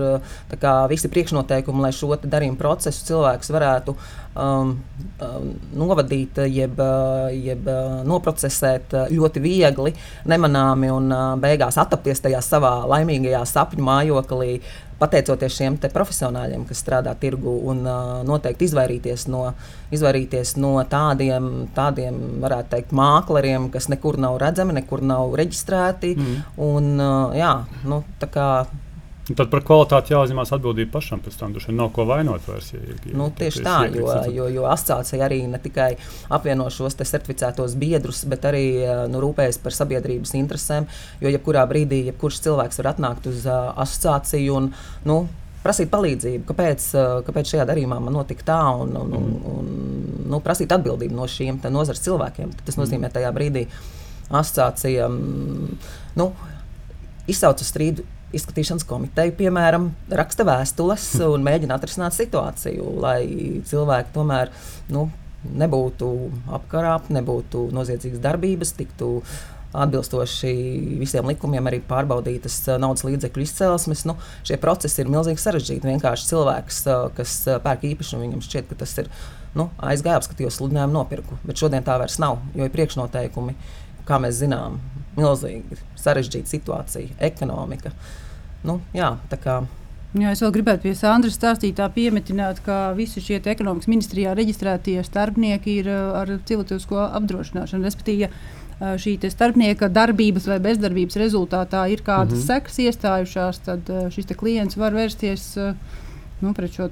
kā 0.61 0.75
visi 0.91 1.11
priekšnoteikumi, 1.11 1.83
lai 1.85 1.93
šo 1.95 2.13
darījumu 2.21 2.59
procesu 2.59 3.07
cilvēks 3.11 3.51
varētu 3.55 3.95
um, 3.95 4.75
um, 5.27 5.49
novadīt, 5.83 6.43
jeb, 6.51 6.79
jeb 7.35 7.73
noprocesēt 8.07 8.95
ļoti 9.11 9.43
viegli, 9.43 9.95
nemanāmi 10.29 10.91
un 10.93 11.11
beigās 11.41 11.79
attapties 11.81 12.23
tajā 12.23 12.43
savā 12.45 12.77
laimīgajā 12.91 13.43
sapņu 13.55 13.87
mājoklī. 13.87 14.55
Pateicoties 15.01 15.55
šiem 15.57 15.79
profesionāļiem, 15.81 16.67
kas 16.69 16.83
strādā 16.83 17.15
tirgu, 17.17 17.55
un 17.71 17.81
uh, 17.87 18.19
noteikti 18.27 18.67
izvairīties 18.69 19.25
no, 19.33 19.47
izvairīties 19.93 20.55
no 20.61 20.75
tādiem, 20.89 21.49
tādiem, 21.75 22.19
varētu 22.43 22.75
teikt, 22.75 22.93
mākleriem, 22.93 23.71
kas 23.73 23.89
nekur 23.89 24.19
nav 24.21 24.37
redzami, 24.43 24.77
nekur 24.77 25.01
nav 25.01 25.33
reģistrēti. 25.41 26.13
Mm. 26.15 26.39
Un, 26.67 26.93
uh, 27.01 27.35
jā, 27.37 27.55
nu, 27.89 28.03
tā 28.21 28.29
kā 28.29 28.47
Un 29.31 29.37
Tad 29.39 29.47
par 29.47 29.61
kvalitāti 29.63 30.11
jāuzņemās 30.11 30.49
atbildība 30.57 30.97
pašam. 30.97 31.21
Pēc 31.23 31.37
tam 31.39 31.53
tur 31.55 31.63
nav 31.71 31.93
ko 31.95 32.03
vainot 32.09 32.43
vairs. 32.49 32.73
Ja, 32.73 32.81
ja, 32.83 33.13
Nu, 33.15 33.29
tieši 33.31 33.63
tā, 33.63 33.75
jo, 33.95 34.09
jo, 34.33 34.47
jo 34.51 34.65
asociācija 34.67 35.23
arī 35.23 35.45
ne 35.47 35.59
tikai 35.61 35.93
apvieno 36.35 36.65
šos 36.73 36.97
certificētos 36.99 37.77
biedrus, 37.79 38.25
bet 38.27 38.43
arī 38.49 38.65
eh, 38.83 38.91
nu, 39.07 39.21
rūpējas 39.23 39.61
par 39.63 39.75
sabiedrības 39.77 40.35
interesēm. 40.35 40.89
Jo 41.23 41.31
jebkurā 41.31 41.63
brīdī 41.69 42.03
jebkurš 42.09 42.41
cilvēks 42.43 42.81
var 42.81 42.91
atnākt 42.91 43.31
uz 43.31 43.45
uh, 43.47 43.71
asociāciju 43.85 44.57
un 44.59 44.69
nu, 45.07 45.17
prasīt 45.63 45.91
palīdzību, 45.93 46.43
kāpēc, 46.51 46.91
uh, 46.97 47.17
kāpēc 47.23 47.55
šajā 47.55 47.71
darījumā 47.71 48.01
man 48.03 48.19
notika 48.19 48.49
tā, 48.51 48.61
un, 48.83 48.95
un, 48.99 49.15
un, 49.15 49.33
un 49.53 49.73
nu, 50.33 50.43
prasīt 50.43 50.75
atbildību 50.75 51.15
no 51.15 51.29
šiem 51.31 51.63
nozares 51.71 52.03
cilvēkiem. 52.03 52.51
Tas 52.67 52.79
nozīmē 52.81 53.13
tajā 53.15 53.31
brīdī 53.35 53.69
asociācija 54.27 55.07
mm, 55.07 55.77
nu, 56.19 56.33
izsauca 57.31 57.67
strīdu 57.67 58.03
izskatīšanas 58.37 58.85
komiteja, 58.87 59.33
piemēram, 59.37 59.89
raksta 60.11 60.45
vēstules 60.47 61.07
un 61.27 61.45
mēģina 61.45 61.77
atrisināt 61.77 62.15
situāciju, 62.17 62.93
lai 63.03 63.21
cilvēki 63.67 64.13
tomēr 64.15 64.51
nu, 64.93 65.07
nebūtu 65.57 66.11
apkarāpti, 66.59 67.15
nebūtu 67.17 67.67
noziedzīgas 67.75 68.21
darbības, 68.23 68.75
tiktu 68.77 69.17
atbilstoši 69.71 70.51
visiem 70.99 71.27
likumiem 71.31 71.69
arī 71.69 71.79
pārbaudītas 71.87 72.57
uh, 72.67 72.79
naudas 72.81 73.05
līdzekļu 73.07 73.45
izcelsmes. 73.45 74.03
Nu, 74.09 74.17
šie 74.47 74.57
procesi 74.61 74.99
ir 75.03 75.11
milzīgi 75.11 75.39
sarežģīti. 75.39 75.87
Vienkārši 75.93 76.27
cilvēks, 76.31 76.81
uh, 76.91 77.05
kas 77.15 77.37
uh, 77.47 77.59
pērk 77.63 77.85
īpašumu, 77.93 78.25
viņam 78.25 78.43
šķiet, 78.43 78.67
ka 78.67 78.81
tas 78.83 78.97
ir 78.99 79.11
nu, 79.55 79.69
aizgājis, 79.79 80.25
apskatījos 80.25 80.59
sludinājumu, 80.59 80.97
nopirku. 80.99 81.39
Bet 81.47 81.61
šodien 81.63 81.87
tā 81.87 81.95
vairs 82.01 82.19
nav, 82.21 82.41
jo 82.55 82.67
ir 82.67 82.73
priekšnoteikumi, 82.75 83.55
kā 84.07 84.19
mēs 84.21 84.41
zinām. 84.43 84.81
milzīgi 85.11 85.75
sarežģīta 85.99 86.47
situācija, 86.47 87.15
ekonomika. 87.19 87.91
Nu, 88.67 88.81
jā, 88.93 89.15
tā 89.31 89.39
kā 89.41 89.61
Jā, 90.11 90.33
es 90.35 90.41
vēl 90.43 90.51
gribētu 90.57 90.83
pie 90.83 90.91
Sandras 90.99 91.37
stāstīt, 91.37 91.77
tā 91.77 91.85
piemetināt, 91.95 92.57
ka 92.65 92.89
visi 92.97 93.21
šie 93.23 93.37
ekonomikas 93.47 93.87
ministrijā 93.87 94.33
reģistrētie 94.35 94.97
starpnieki 95.07 95.77
ir 95.79 95.87
uh, 95.87 96.17
ar 96.19 96.33
cilvēcisko 96.49 97.05
apdrošināšanu. 97.21 97.87
Respektīvi, 97.87 98.25
ja 98.25 98.29
uh, 98.33 98.97
šī 98.99 99.15
starpnieka 99.31 99.87
darbības 99.87 100.49
vai 100.51 100.59
bezdarbības 100.67 101.15
rezultātā 101.21 101.85
ir 101.93 102.03
kādas 102.03 102.33
mm 102.33 102.41
-hmm. 102.41 102.47
sekas 102.49 102.79
iestājušās, 102.83 103.61
tad 103.69 103.87
uh, 103.87 104.09
šis 104.11 104.35
klients 104.35 104.75
var 104.75 104.99
vērsties. 104.99 105.47
Uh, 105.55 106.09
nu, 106.43 106.53
pret 106.57 106.75
šo 106.75 106.87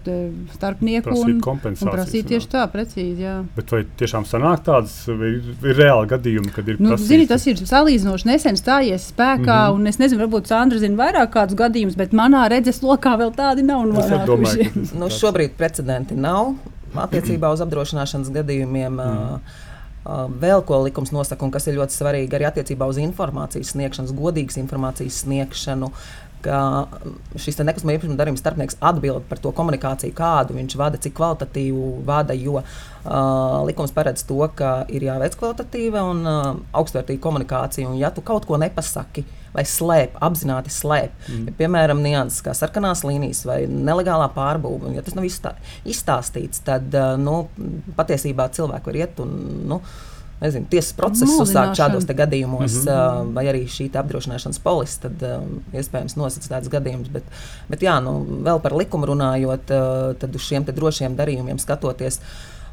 starpnieku 0.54 1.10
Prasīt 1.10 1.40
kompensācijas, 1.44 1.94
prasīt 1.96 2.28
tieši 2.32 2.50
tā, 2.52 2.64
precīzi. 2.72 3.26
Jā. 3.26 3.36
Bet 3.56 3.74
vai 3.74 3.84
tiešām 4.00 4.28
sanāk 4.30 4.64
tādas, 4.68 4.96
ir, 5.10 5.54
ir 5.54 5.80
reāli 5.80 6.10
gadījumi, 6.14 6.54
kad 6.56 6.68
ir 6.70 6.80
Nu, 6.80 6.94
prasīts? 6.94 7.10
zini, 7.12 7.30
tas 7.30 7.46
ir 7.50 7.62
salīdzinoši 7.70 8.30
nesen 8.30 8.60
stājies 8.60 9.10
spēkā, 9.14 9.40
mm. 9.40 9.70
-hmm. 9.70 9.80
un 9.80 9.94
es 9.94 10.02
nezinu, 10.02 10.24
varbūt 10.26 10.52
Sandra 10.52 10.82
zina 10.82 11.00
vairāk 11.04 11.34
kādus 11.36 11.58
gadījumus, 11.60 11.98
bet 12.00 12.14
manā 12.16 12.48
redzeslokā 12.52 13.16
vēl 13.20 13.34
tādi 13.36 13.66
nav. 13.66 13.88
Domāju, 14.28 14.70
tas 14.76 14.94
nu, 14.98 15.10
šobrīd 15.14 15.58
precedenti 15.58 16.16
nav 16.16 16.56
attiecībā 16.96 17.52
uz 17.54 17.62
apdrošināšanas 17.66 18.32
gadījumiem. 18.34 18.96
Mm. 18.96 19.34
Uh, 19.40 19.68
vēl 20.42 20.64
ko 20.66 20.84
likums 20.86 21.12
nosaka, 21.12 21.46
un 21.46 21.52
kas 21.52 21.68
ir 21.68 21.78
ļoti 21.78 21.94
svarīgi 21.94 22.38
arī 22.38 22.48
attiecībā 22.50 22.88
uz 22.90 22.98
informācijas 23.02 23.74
sniegšanu, 23.76 24.16
godīgas 24.18 24.58
informācijas 24.62 25.24
sniegšanu, 25.26 25.92
ka 26.44 26.60
šis 27.40 27.60
nekustamā 27.62 27.96
īpašuma 27.96 28.18
darījuma 28.20 28.40
starpnieks 28.40 28.80
atbild 28.86 29.26
par 29.30 29.42
to 29.44 29.52
komunikāciju, 29.56 30.16
kādu 30.16 30.56
viņš 30.58 30.76
vada, 30.80 31.00
cik 31.02 31.16
kvalitatīvu 31.18 31.90
vada. 32.08 32.36
Jo 32.38 32.60
uh, 32.60 33.60
likums 33.68 33.94
paredz 33.96 34.24
to, 34.28 34.40
ka 34.56 34.84
ir 34.92 35.06
jāveic 35.10 35.36
kvalitatīva 35.40 36.04
un 36.12 36.24
uh, 36.26 36.50
augstvērtīga 36.80 37.24
komunikācija. 37.24 37.90
Un, 37.90 38.00
ja 38.02 38.14
tu 38.16 38.24
kaut 38.26 38.48
ko 38.50 38.60
nepasaki 38.62 39.26
vai 39.54 39.66
slēp, 39.66 40.20
apzināti 40.22 40.72
slēp, 40.74 41.16
mm. 41.26 41.48
ja, 41.50 41.56
piemēram, 41.58 42.04
nianses 42.06 42.44
kā 42.46 42.54
sarkanās 42.58 43.02
līnijas 43.08 43.42
vai 43.50 43.64
nelegālā 43.70 44.30
pārbūve, 44.36 44.94
ja 44.94 45.02
tas 45.06 45.18
nav 45.18 45.26
izstā, 45.26 45.56
izstāstīts, 45.90 46.62
tad 46.68 46.94
uh, 46.94 47.16
nu, 47.20 47.42
patiesībā 47.98 48.52
cilvēki 48.56 48.92
var 48.92 49.04
iet 49.04 49.22
un. 49.26 49.36
Nu, 49.70 49.84
nezinu, 50.42 50.68
tiesas 50.72 50.94
procesu 50.98 51.40
uzsākt 51.44 51.80
šādos 51.80 52.08
te 52.08 52.16
gadījumos, 52.18 52.82
mm 52.82 52.86
-hmm. 52.86 53.24
uh, 53.24 53.34
vai 53.36 53.46
arī 53.52 53.64
šī 53.68 53.90
apdrošināšanas 54.02 54.62
polise, 54.64 55.00
tad 55.06 55.24
um, 55.24 55.60
iespējams 55.74 56.16
nosacīt 56.20 56.50
tādus 56.54 56.72
gadījumus. 56.72 57.12
Bet, 57.12 57.24
bet 57.70 57.84
jā, 57.84 58.00
nu, 58.04 58.20
vēl 58.48 58.62
par 58.64 58.76
likumu 58.76 59.06
runājot, 59.12 59.76
uh, 59.76 60.16
tad 60.20 60.36
uz 60.36 60.42
šiem 60.42 60.66
te 60.66 60.72
drošiem 60.72 61.16
darījumiem 61.20 61.60
skatoties. 61.60 62.22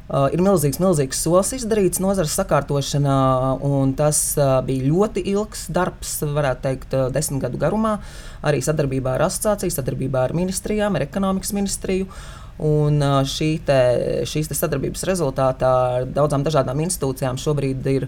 Uh, 0.07 0.29
ir 0.31 0.39
milzīgs, 0.39 0.79
milzīgs 0.79 1.19
solis 1.19 1.51
izdarīts 1.57 1.99
nozares 1.99 2.31
sakārtošanā, 2.39 3.59
un 3.59 3.91
tas 3.93 4.37
uh, 4.39 4.61
bija 4.63 4.87
ļoti 4.87 5.25
ilgs 5.33 5.65
darbs, 5.67 6.21
varētu 6.23 6.61
teikt, 6.63 6.93
uh, 6.95 7.09
desmit 7.11 7.41
gadu 7.43 7.59
garumā. 7.59 7.97
Arī 8.41 8.61
sadarbībā 8.63 9.17
ar 9.17 9.25
asociāciju, 9.27 9.73
sadarbībā 9.75 10.23
ar 10.23 10.33
ministrijām, 10.37 10.95
ar 10.95 11.03
ekonomikas 11.09 11.51
ministriju. 11.51 12.07
Un 12.65 13.01
šī 13.29 13.51
te, 13.65 13.79
šīs 14.25 14.49
te 14.49 14.57
sadarbības 14.57 15.05
rezultātā 15.05 15.73
ar 15.99 16.07
daudzām 16.09 16.45
dažādām 16.45 16.81
institūcijām 16.87 17.37
šobrīd 17.41 17.89
ir 17.91 18.07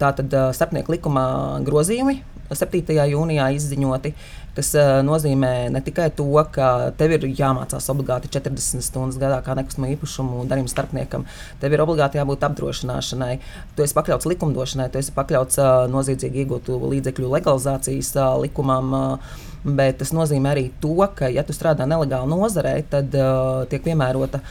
tātad 0.00 0.32
starpnieku 0.56 0.94
likumā 0.94 1.26
grozījumi 1.66 2.22
7. 2.52 2.96
jūnijā 3.08 3.46
izziņoti, 3.56 4.12
kas 4.56 4.72
nozīmē 5.06 5.70
ne 5.72 5.80
tikai 5.84 6.10
to, 6.16 6.26
ka 6.52 6.92
tev 6.98 7.14
ir 7.16 7.26
jāmācās 7.38 7.88
obligāti 7.92 8.30
40 8.32 8.84
stundas 8.84 9.20
gadā 9.20 9.40
kā 9.44 9.56
nekustamo 9.56 9.88
īpašumu 9.94 10.44
darījuma 10.50 10.72
starpniekam, 10.72 11.24
tev 11.62 11.72
ir 11.72 11.84
obligāti 11.84 12.20
jābūt 12.20 12.44
apdrošināšanai, 12.48 13.38
tu 13.76 13.86
esi 13.86 13.96
pakļauts 13.96 14.28
likumdošanai, 14.34 14.90
tu 14.92 15.00
esi 15.00 15.14
pakļauts 15.16 15.62
noziedzīgi 15.92 16.44
iegūtu 16.44 16.76
līdzekļu 16.92 17.32
legalizācijas 17.38 18.14
likumam. 18.44 18.92
Uh, 18.92 19.40
Bet 19.62 20.00
tas 20.00 20.10
nozīmē 20.10 20.54
arī 20.56 20.64
to, 20.82 20.96
ka, 21.14 21.28
ja 21.30 21.44
tu 21.46 21.54
strādā 21.54 21.86
nelegāli 21.86 22.30
nozarē, 22.32 22.74
tad 22.90 23.14
uh, 23.14 23.62
tiek 23.70 23.84
piemērota 23.84 24.42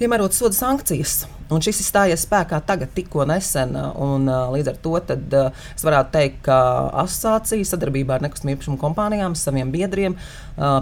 piemērot 0.00 0.34
soda 0.34 0.56
sankcijas. 0.56 1.26
Un 1.50 1.62
šis 1.64 1.80
ir 1.82 1.86
stājies 1.88 2.24
spēkā 2.26 2.60
tagad, 2.66 2.92
tikko 2.94 3.24
nesen. 3.28 3.74
Un, 3.98 4.28
līdz 4.54 4.72
ar 4.72 4.80
to 4.84 4.94
tad, 5.08 5.36
es 5.74 5.84
varētu 5.86 6.14
teikt, 6.14 6.40
ka 6.46 6.58
asociācija 7.02 7.66
sadarbībā 7.72 8.18
ar 8.18 8.26
nekustamā 8.26 8.54
īpašuma 8.54 8.78
kompānijām, 8.80 9.34
saviem 9.38 9.72
biedriem, 9.74 10.16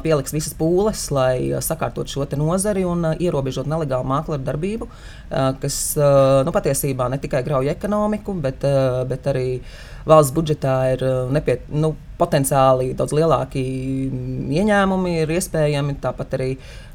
pieliks 0.04 0.35
visas 0.35 0.57
pūles, 0.59 1.07
lai 1.14 1.61
sakārtotu 1.64 2.18
šo 2.18 2.26
nozari 2.38 2.85
un 2.88 3.14
ierobežot 3.16 3.68
nelegālu 3.70 4.09
mākslinieku 4.09 4.48
darbību, 4.48 4.90
kas 5.62 5.78
nu, 6.44 6.54
patiesībā 6.54 7.09
ne 7.12 7.20
tikai 7.22 7.44
grauj 7.46 7.70
ekonomiku, 7.72 8.37
bet, 8.42 8.66
bet 9.09 9.31
arī 9.33 9.48
valsts 10.09 10.35
budžetā 10.37 10.74
ir 10.94 11.04
nepiet, 11.33 11.68
nu, 11.72 11.94
potenciāli 12.18 12.92
daudz 12.98 13.14
lielāki 13.14 13.62
ieņēmumi, 14.59 15.14
ir 15.22 15.33
iespējami 15.37 15.98
tāpat 16.02 16.35
arī 16.38 16.50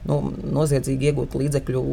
nu, 0.10 0.20
noziedzīgi 0.58 1.12
iegūt 1.12 1.38
līdzekļu 1.40 1.84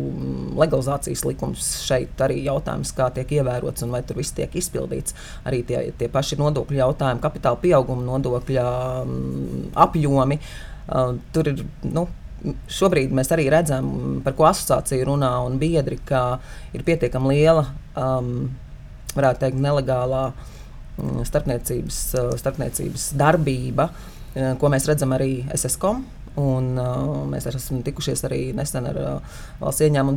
legalizācijas 0.58 1.24
likums. 1.28 1.69
Šeit 1.86 2.20
arī 2.24 2.40
jautājums, 2.44 2.92
kā 2.96 3.08
tiek 3.14 3.30
ievērots 3.40 3.84
un 3.86 3.94
vai 3.94 4.02
tur 4.06 4.20
viss 4.20 4.34
tiek 4.36 4.54
izpildīts. 4.56 5.16
Arī 5.48 5.62
tie, 5.66 5.82
tie 5.98 6.08
paši 6.12 6.38
nodokļu 6.40 6.80
jautājumi, 6.80 7.22
kapitāla 7.22 7.60
pieauguma 7.62 8.06
nodokļa 8.06 8.66
mm, 9.04 9.68
apjomi. 9.86 10.40
Uh, 10.90 11.14
tur 11.34 11.52
ir. 11.52 11.62
Nu, 11.86 12.08
Šobrīd 12.72 13.10
mēs 13.12 13.28
arī 13.34 13.50
redzam, 13.52 13.90
par 14.24 14.32
ko 14.32 14.46
asociācija 14.48 15.04
runā 15.04 15.28
un 15.44 15.58
biedri, 15.60 15.98
ka 16.08 16.38
ir 16.72 16.86
pietiekami 16.86 17.34
liela, 17.34 17.66
um, 18.00 18.46
varētu 19.12 19.42
teikt, 19.42 19.58
nelegālā 19.60 20.22
mm, 20.30 21.18
starpniecības, 21.28 21.98
uh, 22.16 22.30
starpniecības 22.40 23.10
darbība, 23.20 23.90
uh, 23.90 24.54
ko 24.56 24.72
mēs 24.72 24.88
redzam 24.88 25.12
arī 25.18 25.42
SSCOM. 25.52 26.00
Un, 26.38 26.76
uh, 26.78 27.24
mēs 27.26 27.48
esam 27.50 27.80
tikušies 27.82 28.20
arī 28.28 28.38
nesen 28.54 28.84
ar 28.86 28.98
uh, 29.00 29.38
valsts 29.58 29.82
ieņēmumu 29.82 30.14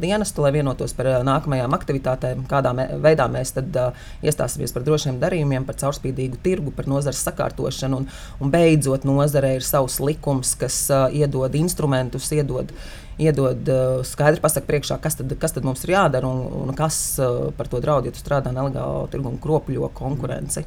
dienestu, 0.00 0.40
lai 0.40 0.54
vienotos 0.54 0.94
par 0.96 1.10
uh, 1.10 1.16
nākamajām 1.26 1.76
aktivitātēm, 1.76 2.46
kādā 2.48 2.72
mē, 2.76 2.86
veidā 3.04 3.26
mēs 3.28 3.52
tad, 3.58 3.68
uh, 3.76 4.08
iestāsimies 4.24 4.72
par 4.72 4.86
drošiem 4.88 5.20
darījumiem, 5.20 5.68
par 5.68 5.76
caurspīdīgu 5.82 6.40
tirgu, 6.40 6.72
par 6.72 6.88
nozares 6.88 7.20
sakārtošanu. 7.28 8.00
Un, 8.00 8.08
un 8.40 8.54
beidzot, 8.54 9.04
nozarē 9.04 9.52
ir 9.58 9.66
savs 9.66 10.00
likums, 10.00 10.56
kas 10.56 10.80
uh, 10.88 11.12
iedod 11.12 11.52
instrumentus, 11.60 12.32
iedod, 12.32 12.72
iedod 13.20 13.68
uh, 13.68 14.00
skaidri 14.08 14.40
pasakot 14.40 14.72
priekšā, 14.72 14.96
kas 15.04 15.20
tad, 15.20 15.36
kas 15.44 15.58
tad 15.58 15.68
mums 15.68 15.84
ir 15.84 15.92
jādara 15.98 16.24
un, 16.24 16.46
un 16.64 16.76
kas 16.78 17.02
uh, 17.20 17.50
par 17.52 17.68
to 17.68 17.84
draud, 17.84 18.08
ja 18.08 18.16
tu 18.16 18.24
strādā 18.24 18.48
nelegālā 18.56 19.10
tirgu 19.12 19.34
un 19.34 19.42
kropļo 19.44 19.92
konkurenci. 19.92 20.64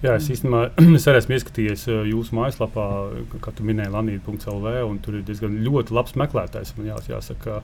Jā, 0.00 0.14
es 0.16 0.30
īstenībā 0.32 0.60
es 0.96 1.04
arī 1.10 1.20
esmu 1.20 1.34
ieskatījies 1.36 1.82
uh, 1.92 2.02
jūsu 2.08 2.32
mājaslapā, 2.38 2.84
kā 3.44 3.52
tu 3.56 3.66
minēji, 3.68 3.92
Lanīda.CLV, 3.92 4.70
un 4.88 4.98
tur 5.04 5.18
ir 5.18 5.24
diezgan 5.28 5.58
ļoti 5.66 5.92
labs 5.96 6.14
meklētājs. 6.16 6.70
Man 6.78 6.86
jās, 6.88 7.08
jāsaka, 7.10 7.58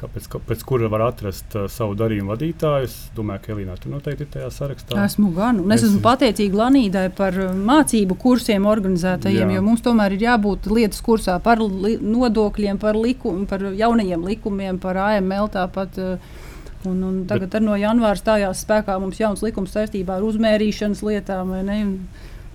kāpēc, 0.00 0.28
kāpēc 0.32 0.62
kura 0.64 0.88
var 0.88 1.04
atrast 1.10 1.52
uh, 1.60 1.66
savu 1.68 1.92
darījumu 2.00 2.32
vadītāju. 2.32 2.88
Es 2.88 2.94
domāju, 3.16 3.42
ka 3.44 3.52
Elīna 3.52 3.76
tur 3.82 3.92
noteikti 3.98 4.24
ir 4.24 4.30
tajā 4.32 4.48
sarakstā. 4.56 4.96
Esmu 5.04 5.28
gan. 5.36 5.60
Un 5.60 5.76
es 5.76 5.82
Es- 5.84 5.90
esmu 5.90 6.00
pateicīga 6.06 6.62
Lanīdai 6.62 7.04
par 7.20 7.36
uh, 7.36 7.52
mācību 7.52 8.16
kursiem 8.24 8.64
organizētajiem, 8.72 9.52
Jā. 9.52 9.58
jo 9.60 9.66
mums 9.68 9.84
tomēr 9.84 10.16
ir 10.16 10.24
jābūt 10.24 10.70
lietas 10.72 11.04
kursā 11.04 11.36
par 11.44 11.60
nodokļiem, 11.60 12.80
par, 12.80 12.96
likum, 12.96 13.44
par 13.50 13.60
jaunajiem 13.76 14.24
likumiem, 14.32 14.80
par 14.80 14.96
AML 15.10 15.52
tāpat. 15.60 16.00
uh, 16.00 16.40
Un, 16.86 17.02
un 17.02 17.24
tagad 17.26 17.50
Bet... 17.50 17.62
no 17.64 17.76
janvāra 17.80 18.18
stājās 18.20 18.64
spēkā 18.66 18.98
mums 19.00 19.18
jauns 19.20 19.42
likums 19.42 19.72
saistībā 19.72 20.18
ar 20.18 20.26
uzmērīšanas 20.26 21.00
lietām. 21.06 21.48
vai 21.54 21.62
ne? 21.62 21.78
Un 21.84 22.08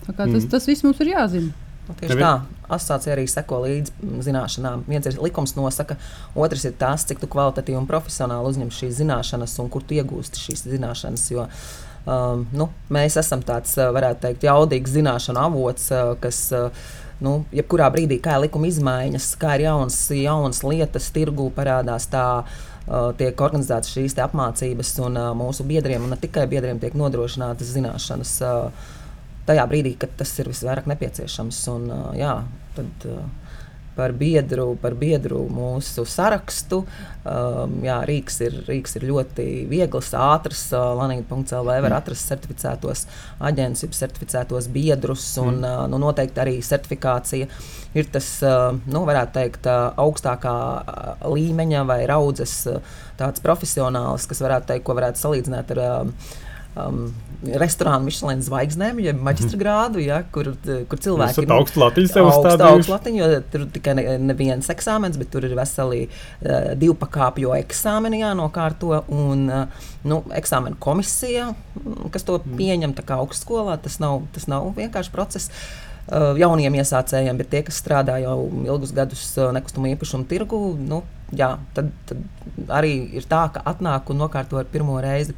tā 0.05 0.13
kā 0.13 0.25
Tas, 0.31 0.43
Mhm. 0.43 0.49
tas 0.49 0.65
viss 0.67 0.83
mums 0.83 0.99
ir 1.01 1.07
jāzina. 1.15 1.51
Nu, 1.89 1.95
Tieši 1.95 2.07
Tev 2.07 2.17
ir- 2.19 2.23
tā, 2.23 2.41
asociācija 2.69 3.15
arī 3.15 3.25
seko 3.27 3.63
līdzi 3.65 3.91
mm, 4.03 4.19
zināšanām. 4.27 4.83
Viens 4.87 5.05
ir 5.07 5.13
likums 5.21 5.55
nosaka, 5.55 5.95
otrs 6.35 6.65
ir 6.65 6.73
tas, 6.77 7.03
cik 7.03 7.19
tu 7.19 7.25
kvalitatīvi 7.27 7.77
un 7.77 7.87
profesionāli 7.87 8.45
uzņem 8.51 8.69
šīs 8.69 8.99
zināšanas 9.01 9.57
un 9.59 9.69
kur 9.69 9.81
tu 9.81 9.95
iegūsti 9.95 10.37
šīs 10.37 10.67
zināšanas. 10.69 11.31
Jo, 11.31 11.47
um, 12.05 12.45
nu, 12.53 12.69
mēs 12.91 13.17
esam 13.17 13.41
tāds, 13.41 13.73
uh, 13.77 13.89
varētu 13.91 14.19
teikt, 14.21 14.41
jaudīgs 14.45 14.93
zināšanu 14.93 15.37
avots, 15.49 15.91
uh, 15.91 16.15
kas. 16.21 16.51
Uh, 16.51 16.69
Nu, 17.21 17.43
jebkurā 17.51 17.91
brīdī, 17.91 18.21
kā 18.23 18.37
ir 18.37 18.45
likuma 18.47 18.65
izmaiņas, 18.67 19.35
kā 19.37 19.55
ir 19.59 19.65
jaunas, 19.65 20.07
jaunas 20.09 20.61
lietas, 20.63 21.09
tirgū 21.11 21.51
parādās, 21.51 22.05
tā 22.07 22.21
uh, 22.45 22.45
tiek 23.19 23.41
organizētas 23.45 23.91
šīs 23.93 24.17
apmācības, 24.23 24.93
un 25.05 25.19
mūsu 25.39 25.65
biedriem, 25.69 26.05
un 26.05 26.15
ne 26.15 26.19
tikai 26.19 26.47
biedriem, 26.49 26.79
tiek 26.81 26.95
nodrošinātas 26.97 27.75
zināšanas. 27.75 28.33
Tajā 29.49 29.65
brīdī, 29.69 29.95
kad 29.97 30.13
tas 30.17 30.31
ir 30.41 30.49
visvairāk 30.51 30.89
nepieciešams. 30.89 31.61
Un, 31.73 31.87
jā, 32.17 32.33
tad, 32.77 33.07
par 33.99 34.15
biedru, 34.15 34.71
par 34.79 34.95
biedru 34.99 35.43
mūsu 35.51 36.05
sarakstu. 36.07 36.85
Um, 37.29 37.75
jā, 37.83 37.97
Rīgas 38.07 38.39
ir, 38.45 38.55
Rīgas 38.69 38.95
ir 38.95 39.05
ļoti 39.09 39.45
viegls, 39.69 40.13
ātrs. 40.15 40.63
Uh, 40.71 40.93
Lanīna.CLV 41.01 41.75
var 41.83 41.97
atrast 41.99 42.31
certificētos 42.31 43.03
aģentus, 43.43 43.83
jeb 43.85 43.97
certificētos 43.97 44.71
biedrus. 44.71 45.27
Un, 45.37 45.59
Mm. 45.59 45.65
uh, 45.67 45.85
nu, 45.91 45.99
noteikti 45.99 46.39
arī 46.39 46.57
certifikācija 46.63 47.47
ir 47.97 48.11
tas, 48.13 48.27
uh, 48.45 48.71
nu, 48.87 49.03
varētu 49.09 49.35
teikt, 49.35 49.67
uh, 49.67 49.91
augstākā 49.99 50.57
uh, 50.79 51.31
līmeņa 51.35 51.85
vai 51.89 52.05
raudzes 52.07 52.61
uh, 52.71 52.79
tāds 53.19 53.43
profesionāls, 53.43 54.29
kas 54.29 54.39
varētu 54.45 54.71
teikt, 54.71 54.87
ko 54.87 54.95
varētu 54.95 55.27
salīdzināt 55.27 55.75
ar. 55.75 55.83
Uh, 55.89 56.45
um, 56.79 57.09
restorānu 57.39 58.09
Michelin 58.09 58.41
zvaigznēm, 58.43 58.99
jeb 59.03 59.19
maģistra 59.23 59.59
grādu, 59.61 60.01
ja, 60.03 60.19
kur, 60.33 60.51
kur 60.91 60.99
cilvēki 60.99 61.37
Esat 61.37 61.53
augstu 61.55 61.79
latiņu 61.79 62.11
sev 62.11 62.27
uzstādījuši. 62.27 62.67
augstu 62.67 62.93
latiņu, 62.93 63.21
jo 63.21 63.41
tur 63.53 63.65
tikai 63.75 63.95
ne, 63.95 64.05
neviens 64.31 64.71
eksāmens, 64.73 65.19
bet 65.19 65.31
tur 65.31 65.47
ir 65.47 65.55
veseli 65.57 66.05
uh, 66.09 66.71
divu 66.79 66.97
pakāpju 66.99 67.53
eksāmeni 67.61 68.19
jānokārto. 68.25 69.03
Un, 69.15 69.45
uh, 69.47 69.91
nu, 70.09 70.21
eksāmena 70.35 70.79
komisija, 70.83 71.53
mm, 71.79 72.09
kas 72.13 72.27
to 72.27 72.41
pieņem 72.43 72.97
tā 72.97 73.07
kā 73.07 73.21
augstskolā, 73.23 73.77
tas 73.83 74.01
nav, 74.03 74.25
tas 74.35 74.49
nav 74.51 74.73
vienkārši 74.79 75.15
process. 75.15 75.63
Uh, 76.09 76.33
jauniem 76.41 76.73
iesācējiem, 76.81 77.37
bet 77.37 77.51
tie, 77.53 77.59
kas 77.67 77.77
strādā 77.79 78.15
jau 78.23 78.49
ilgus 78.65 78.91
gadus 78.97 79.27
uh, 79.37 79.51
nekustamo 79.53 79.91
īpašumu 79.91 80.25
tirgu, 80.27 80.57
nu, 80.81 81.03
jā, 81.37 81.53
tad, 81.77 81.91
tad 82.09 82.71
arī 82.73 82.95
ir 83.19 83.27
tā, 83.29 83.43
ka 83.53 83.61
atnāk 83.69 84.09
un 84.09 84.23
nokārto 84.23 84.57
ar 84.57 84.65
pirmo 84.73 84.97
reizi 85.03 85.37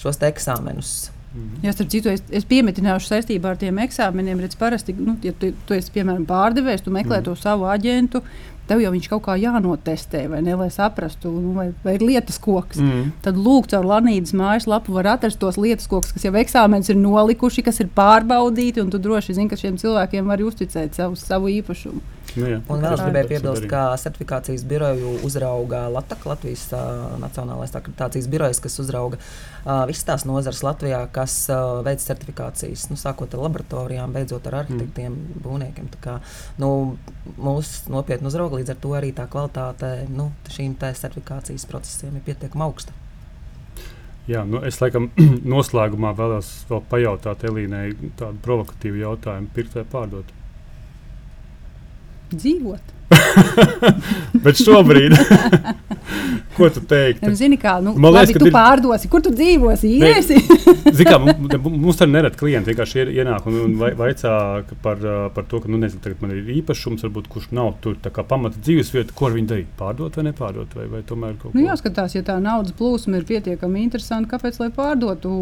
šos 0.00 0.22
eksāmenus. 0.30 1.10
Jā, 1.62 1.70
starp 1.70 1.90
citu, 1.92 2.10
es, 2.10 2.24
es 2.34 2.46
piemetināšu 2.48 3.06
saistībā 3.06 3.52
ar 3.52 3.58
tiem 3.60 3.76
eksāmeniem. 3.84 4.40
Redz, 4.42 4.56
parasti, 4.58 4.96
nu, 4.98 5.14
ja 5.22 5.30
tu, 5.30 5.52
tu 5.66 5.76
esi 5.76 5.92
piemēram 5.94 6.24
pārdevējs, 6.26 6.82
tu 6.82 6.94
meklē 6.94 7.20
mm. 7.20 7.26
to 7.28 7.36
savu 7.38 7.68
aģentu, 7.70 8.22
tev 8.66 8.82
jau 8.82 8.90
viņš 8.90 9.06
kaut 9.12 9.22
kā 9.28 9.36
jānotestē, 9.38 10.24
vai 10.30 10.40
ne, 10.46 10.56
lai 10.58 10.68
saprastu, 10.74 11.30
nu, 11.30 11.52
vai, 11.54 11.68
vai 11.84 11.94
ir 11.96 12.04
lietas 12.06 12.38
koks. 12.42 12.80
Mm. 12.82 13.12
Tad 13.22 13.38
lūk, 13.38 13.70
caur 13.70 13.86
Lanīdas 13.86 14.34
mājaslapu 14.34 14.94
var 14.96 15.12
atrast 15.14 15.38
tos 15.42 15.58
lietas 15.60 15.86
kokus, 15.90 16.10
kas 16.16 16.26
jau 16.26 16.34
eksāmenis 16.38 16.90
ir 16.90 16.98
nolikuši, 16.98 17.66
kas 17.66 17.78
ir 17.82 17.90
pārbaudīti, 17.94 18.82
un 18.82 18.90
tu 18.90 18.98
droši 19.02 19.38
zini, 19.38 19.50
ka 19.50 19.58
šiem 19.60 19.78
cilvēkiem 19.78 20.30
var 20.30 20.42
uzticēt 20.46 20.98
savu, 20.98 21.18
savu 21.18 21.50
īpašumu. 21.60 22.02
Nu, 22.38 22.46
jā, 22.46 22.58
Un 22.70 22.84
vēl 22.84 22.94
es 22.94 23.02
gribēju 23.02 23.28
piebilst, 23.32 23.66
ka 23.70 23.82
certifikācijas 24.00 24.62
biroju 24.68 25.16
uzrauga 25.26 25.82
LATAK, 25.90 26.26
Latvijas 26.30 26.66
uh, 26.76 27.16
Nacionālais 27.22 27.74
akreditācijas 27.74 28.28
birojs, 28.30 28.60
kas 28.62 28.78
uzrauga 28.82 29.18
uh, 29.18 29.82
visas 29.90 30.06
tās 30.06 30.26
nozares 30.28 30.62
Latvijā, 30.66 31.02
kas 31.14 31.34
uh, 31.50 31.80
veic 31.86 32.02
certifikācijas, 32.04 32.86
nu, 32.92 32.98
sākot 33.00 33.34
ar 33.34 33.44
laboratorijām, 33.46 34.14
beidzot 34.14 34.46
ar 34.50 34.60
arhitektiem, 34.62 35.16
mm. 35.16 35.42
būvniekiem. 35.46 35.90
Tā 35.96 36.00
Kā, 36.00 36.16
nu, 36.62 36.70
mūs 37.36 37.74
nopietni 37.92 38.30
uzrauga, 38.30 38.60
līdz 38.60 38.72
ar 38.72 38.80
to 38.80 38.94
arī 38.96 39.12
tā 39.16 39.26
kvalitāte 39.30 39.92
nu, 40.08 40.30
šīm 40.54 40.78
certifikācijas 40.80 41.68
procesiem 41.68 42.16
ir 42.16 42.26
pietiekami 42.30 42.64
augsta. 42.64 42.96
Jā, 44.30 44.44
nu 44.46 44.60
es 44.66 44.78
laikam 44.78 45.08
noslēgumā 45.54 46.12
vēlos 46.18 46.50
vēl 46.70 46.84
pajautāt 46.90 47.46
Elīnai 47.48 47.88
tādu 48.20 48.38
provokatīvu 48.44 49.02
jautājumu, 49.02 49.50
pirkt 49.56 49.78
vai 49.78 49.86
pārdot. 49.90 50.36
Dzīvot. 52.34 52.96
Bet 54.44 54.60
šobrīd, 54.62 55.16
ko 56.56 56.68
tu 56.70 56.80
teiktu? 56.86 57.26
Nu, 57.26 57.34
Zini, 57.38 57.56
kā 57.60 57.72
nu, 57.82 57.96
Man 57.98 58.14
liekas, 58.14 58.30
labi, 58.30 58.38
tu 58.38 58.46
ir- 58.46 58.54
pārdosi, 58.54 59.08
kur 59.10 59.24
tu 59.24 59.32
dzīvosi? 59.34 59.90
Zini, 60.98 61.06
kā, 61.08 61.16
mums, 61.18 61.98
tur 61.98 62.12
nereti 62.14 62.38
klienti 62.40 62.70
vienkārši 62.70 63.02
ienāk 63.18 63.48
un, 63.50 63.58
un 63.64 63.74
vai- 63.80 63.92
vaicā 63.98 64.34
par, 64.84 65.02
par 65.34 65.48
to, 65.50 65.60
ka 65.64 65.72
nu, 65.72 65.80
nezinu, 65.82 66.02
tagad 66.04 66.22
man 66.22 66.36
ir 66.36 66.52
īpašums, 66.60 67.02
varbūt, 67.08 67.26
kurš 67.34 67.50
nav 67.56 67.72
tur 67.84 67.98
pamata 68.30 68.62
dzīves 68.62 68.94
vieta, 68.94 69.16
ko 69.18 69.26
ar 69.30 69.36
viņu 69.38 69.52
darīt. 69.56 69.72
Pārdot 69.80 70.20
vai 70.20 70.28
nepārdot, 70.30 70.78
vai, 70.78 70.86
vai 70.94 71.02
tomēr 71.10 71.34
kaut 71.40 71.50
ko 71.50 71.58
Nu, 71.58 71.66
jāskatās, 71.66 72.14
ja 72.14 72.22
tā 72.30 72.38
naudas 72.42 72.76
plūsma 72.78 73.18
ir 73.20 73.26
pietiekami 73.28 73.82
interesanta, 73.88 74.30
kāpēc 74.36 74.62
lai 74.62 74.70
pārdotu 74.78 75.34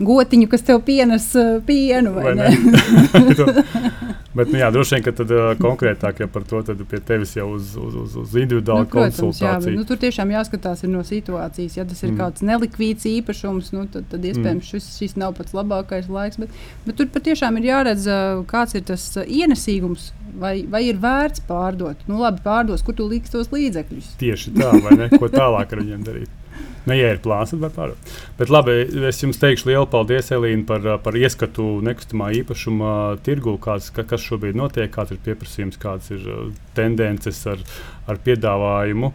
gotiņu, 0.00 0.48
kas 0.50 0.66
tev 0.66 0.82
pienes 0.86 1.30
uh, 1.38 1.58
pienu? 1.66 2.14
Vai 2.16 2.34
Vai? 2.34 2.50
Bet, 4.34 4.50
nu, 4.50 4.58
jā, 4.58 4.66
droši 4.74 4.96
vien, 4.96 5.02
ka 5.06 5.12
tad, 5.14 5.30
uh, 5.30 5.52
konkrētāk 5.60 6.24
jau 6.24 6.26
par 6.34 6.42
to 6.48 6.58
pie 6.90 6.98
tevis 7.06 7.36
jau 7.36 7.46
uz, 7.54 7.76
uz, 7.78 7.94
uz, 8.02 8.16
uz 8.18 8.32
individuālu 8.34 8.82
Nu, 8.82 8.90
protams, 8.90 9.14
jā, 9.14 9.14
bet, 9.14 9.20
konsultāciju. 9.22 9.74
nu, 9.78 9.84
tur 9.86 10.00
tiešām 10.02 10.32
jāskatās 10.34 10.82
ir 10.82 10.90
no 10.90 11.04
situācijas. 11.06 11.76
Ja 11.78 11.84
tas 11.86 12.02
ir 12.02 12.10
Mm. 12.10 12.16
mm. 12.16 12.18
kāds 12.18 12.42
nelikvīds 12.42 13.06
īpašums, 13.10 13.70
nu, 13.76 13.86
tad, 13.86 14.08
tad 14.10 14.26
iespējams 14.26 14.72
šis, 14.74 14.90
šis 14.98 15.16
nav 15.22 15.36
pats 15.38 15.54
labākais 15.54 16.10
laiks. 16.10 16.40
Bet, 16.42 16.50
bet 16.84 16.98
tur 16.98 17.08
patiešām 17.14 17.62
ir 17.62 17.70
jāredz, 17.70 18.08
ā, 18.10 18.20
kāds 18.50 18.74
ir 18.74 18.82
tas 18.90 19.06
ienesīgums, 19.22 20.10
vai, 20.34 20.56
vai 20.66 20.82
ir 20.88 20.98
vērts 20.98 21.46
pārdot. 21.46 22.02
Nu, 22.10 22.18
labi, 22.18 22.42
pārdos, 22.42 22.82
kur 22.82 22.98
tu 22.98 23.06
liks 23.06 23.30
tos 23.30 23.54
līdzekļus. 23.54 24.16
Tieši 24.18 24.56
tā, 24.58 24.74
vai 24.82 24.98
ne? 24.98 25.12
Ko 25.14 25.30
tālāk 25.30 25.70
ar 25.70 25.84
viņiem 25.84 26.02
darīt? 26.06 26.40
Ne, 26.84 26.98
ja 26.98 27.14
ir 27.14 27.20
plāns, 27.24 27.54
tad 27.54 27.62
var 27.62 27.70
pārdot. 27.72 28.10
Bet 28.36 28.50
labi, 28.52 28.74
es 29.08 29.22
jums 29.22 29.38
teikšu 29.40 29.70
lielu 29.70 29.86
paldies, 29.88 30.28
Elīna, 30.36 30.66
par, 30.68 30.84
par 31.04 31.16
ieskatu 31.16 31.78
nekustamā 31.86 32.28
īpašuma 32.42 32.90
tirgu, 33.24 33.54
kāds, 33.64 33.88
ka, 33.94 34.04
kas 34.10 34.20
šobrīd 34.26 34.58
notiek, 34.60 34.90
kāds 34.92 35.14
ir 35.14 35.22
pieprasījums, 35.24 35.80
kādas 35.80 36.10
ir 36.12 36.26
uh, 36.28 36.50
tendences 36.76 37.40
ar, 37.48 37.62
ar 38.10 38.20
piedāvājumu. 38.26 39.14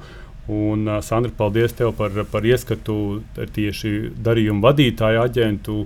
Un, 0.50 0.88
uh, 0.90 0.98
Sandra, 1.06 1.30
paldies 1.38 1.78
tev 1.78 1.94
par, 2.00 2.16
par 2.32 2.48
ieskatu 2.50 3.22
tieši 3.38 4.16
darījumu 4.18 4.66
vadītāju 4.66 5.22
aģentu 5.28 5.84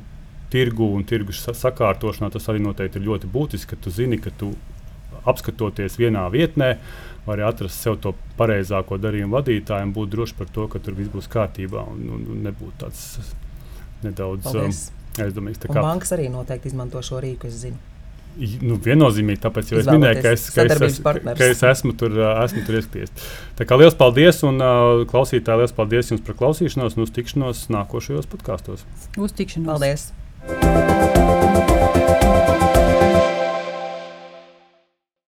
tirgu 0.54 0.88
un 0.96 1.04
tirgus 1.04 1.44
sa- 1.44 1.58
sakārtošanā. 1.58 2.32
Tas 2.32 2.48
arī 2.48 2.64
noteikti 2.64 3.02
ir 3.02 3.10
ļoti 3.10 3.28
būtiski, 3.34 3.74
ka 3.74 3.84
tu 3.84 3.92
zini, 3.92 4.22
ka 4.24 4.32
tu 4.40 4.54
apskatoties 5.28 6.00
vienā 6.00 6.24
vietnē, 6.32 6.78
vari 7.28 7.46
atrast 7.48 7.80
sev 7.86 7.98
to 8.04 8.14
pareizāko 8.40 8.98
darījumu 9.02 9.38
vadītāju 9.38 9.88
un 9.88 9.96
būt 9.96 10.12
droši 10.16 10.38
par 10.40 10.52
to, 10.52 10.68
ka 10.72 10.82
tur 10.84 10.98
viss 10.98 11.12
būs 11.14 11.30
kārtībā 11.32 11.86
un, 11.94 12.04
un, 12.18 12.28
un 12.36 12.44
nebūtu 12.50 12.76
tāds 12.84 13.34
nedaudz 14.04 14.44
Paldies. 14.50 14.84
um, 14.90 15.26
aizdomīgs. 15.26 15.64
Kā- 15.66 15.82
bankas 15.82 16.14
arī 16.16 16.30
noteikti 16.34 16.72
izmanto 16.72 17.02
šo 17.06 17.24
rīku, 17.24 17.48
es 17.52 17.64
zinu. 17.64 17.80
Nu, 18.66 18.80
viennozīmīgi, 18.82 19.44
tāpēc 19.44 19.70
jau 19.70 19.78
es 19.84 19.90
minēju, 19.92 20.22
ka 20.26 20.32
es, 20.34 20.48
ka 20.56 20.64
es, 20.66 20.82
es, 20.88 20.96
ka 21.38 21.50
es 21.52 21.62
esmu 21.70 21.94
tur, 21.94 22.16
ā, 22.18 22.32
esmu 22.48 22.64
tur 22.66 22.80
ieskaties. 22.80 23.14
Tā 23.60 23.68
kā 23.70 23.78
liels 23.78 23.94
paldies, 24.00 24.42
un 24.48 24.58
uh, 24.58 25.04
klausītāji, 25.12 25.62
liels 25.62 25.78
paldies 25.78 26.10
jums 26.16 26.26
par 26.26 26.40
klausīšanos 26.42 26.98
un 26.98 27.06
uz 27.06 27.14
tikšanos 27.14 27.68
nākošajos 27.78 28.32
podkāstos. 28.34 28.90
Uz 29.22 29.38
tikšanos! 29.38 29.70
Paldies! 29.70 31.43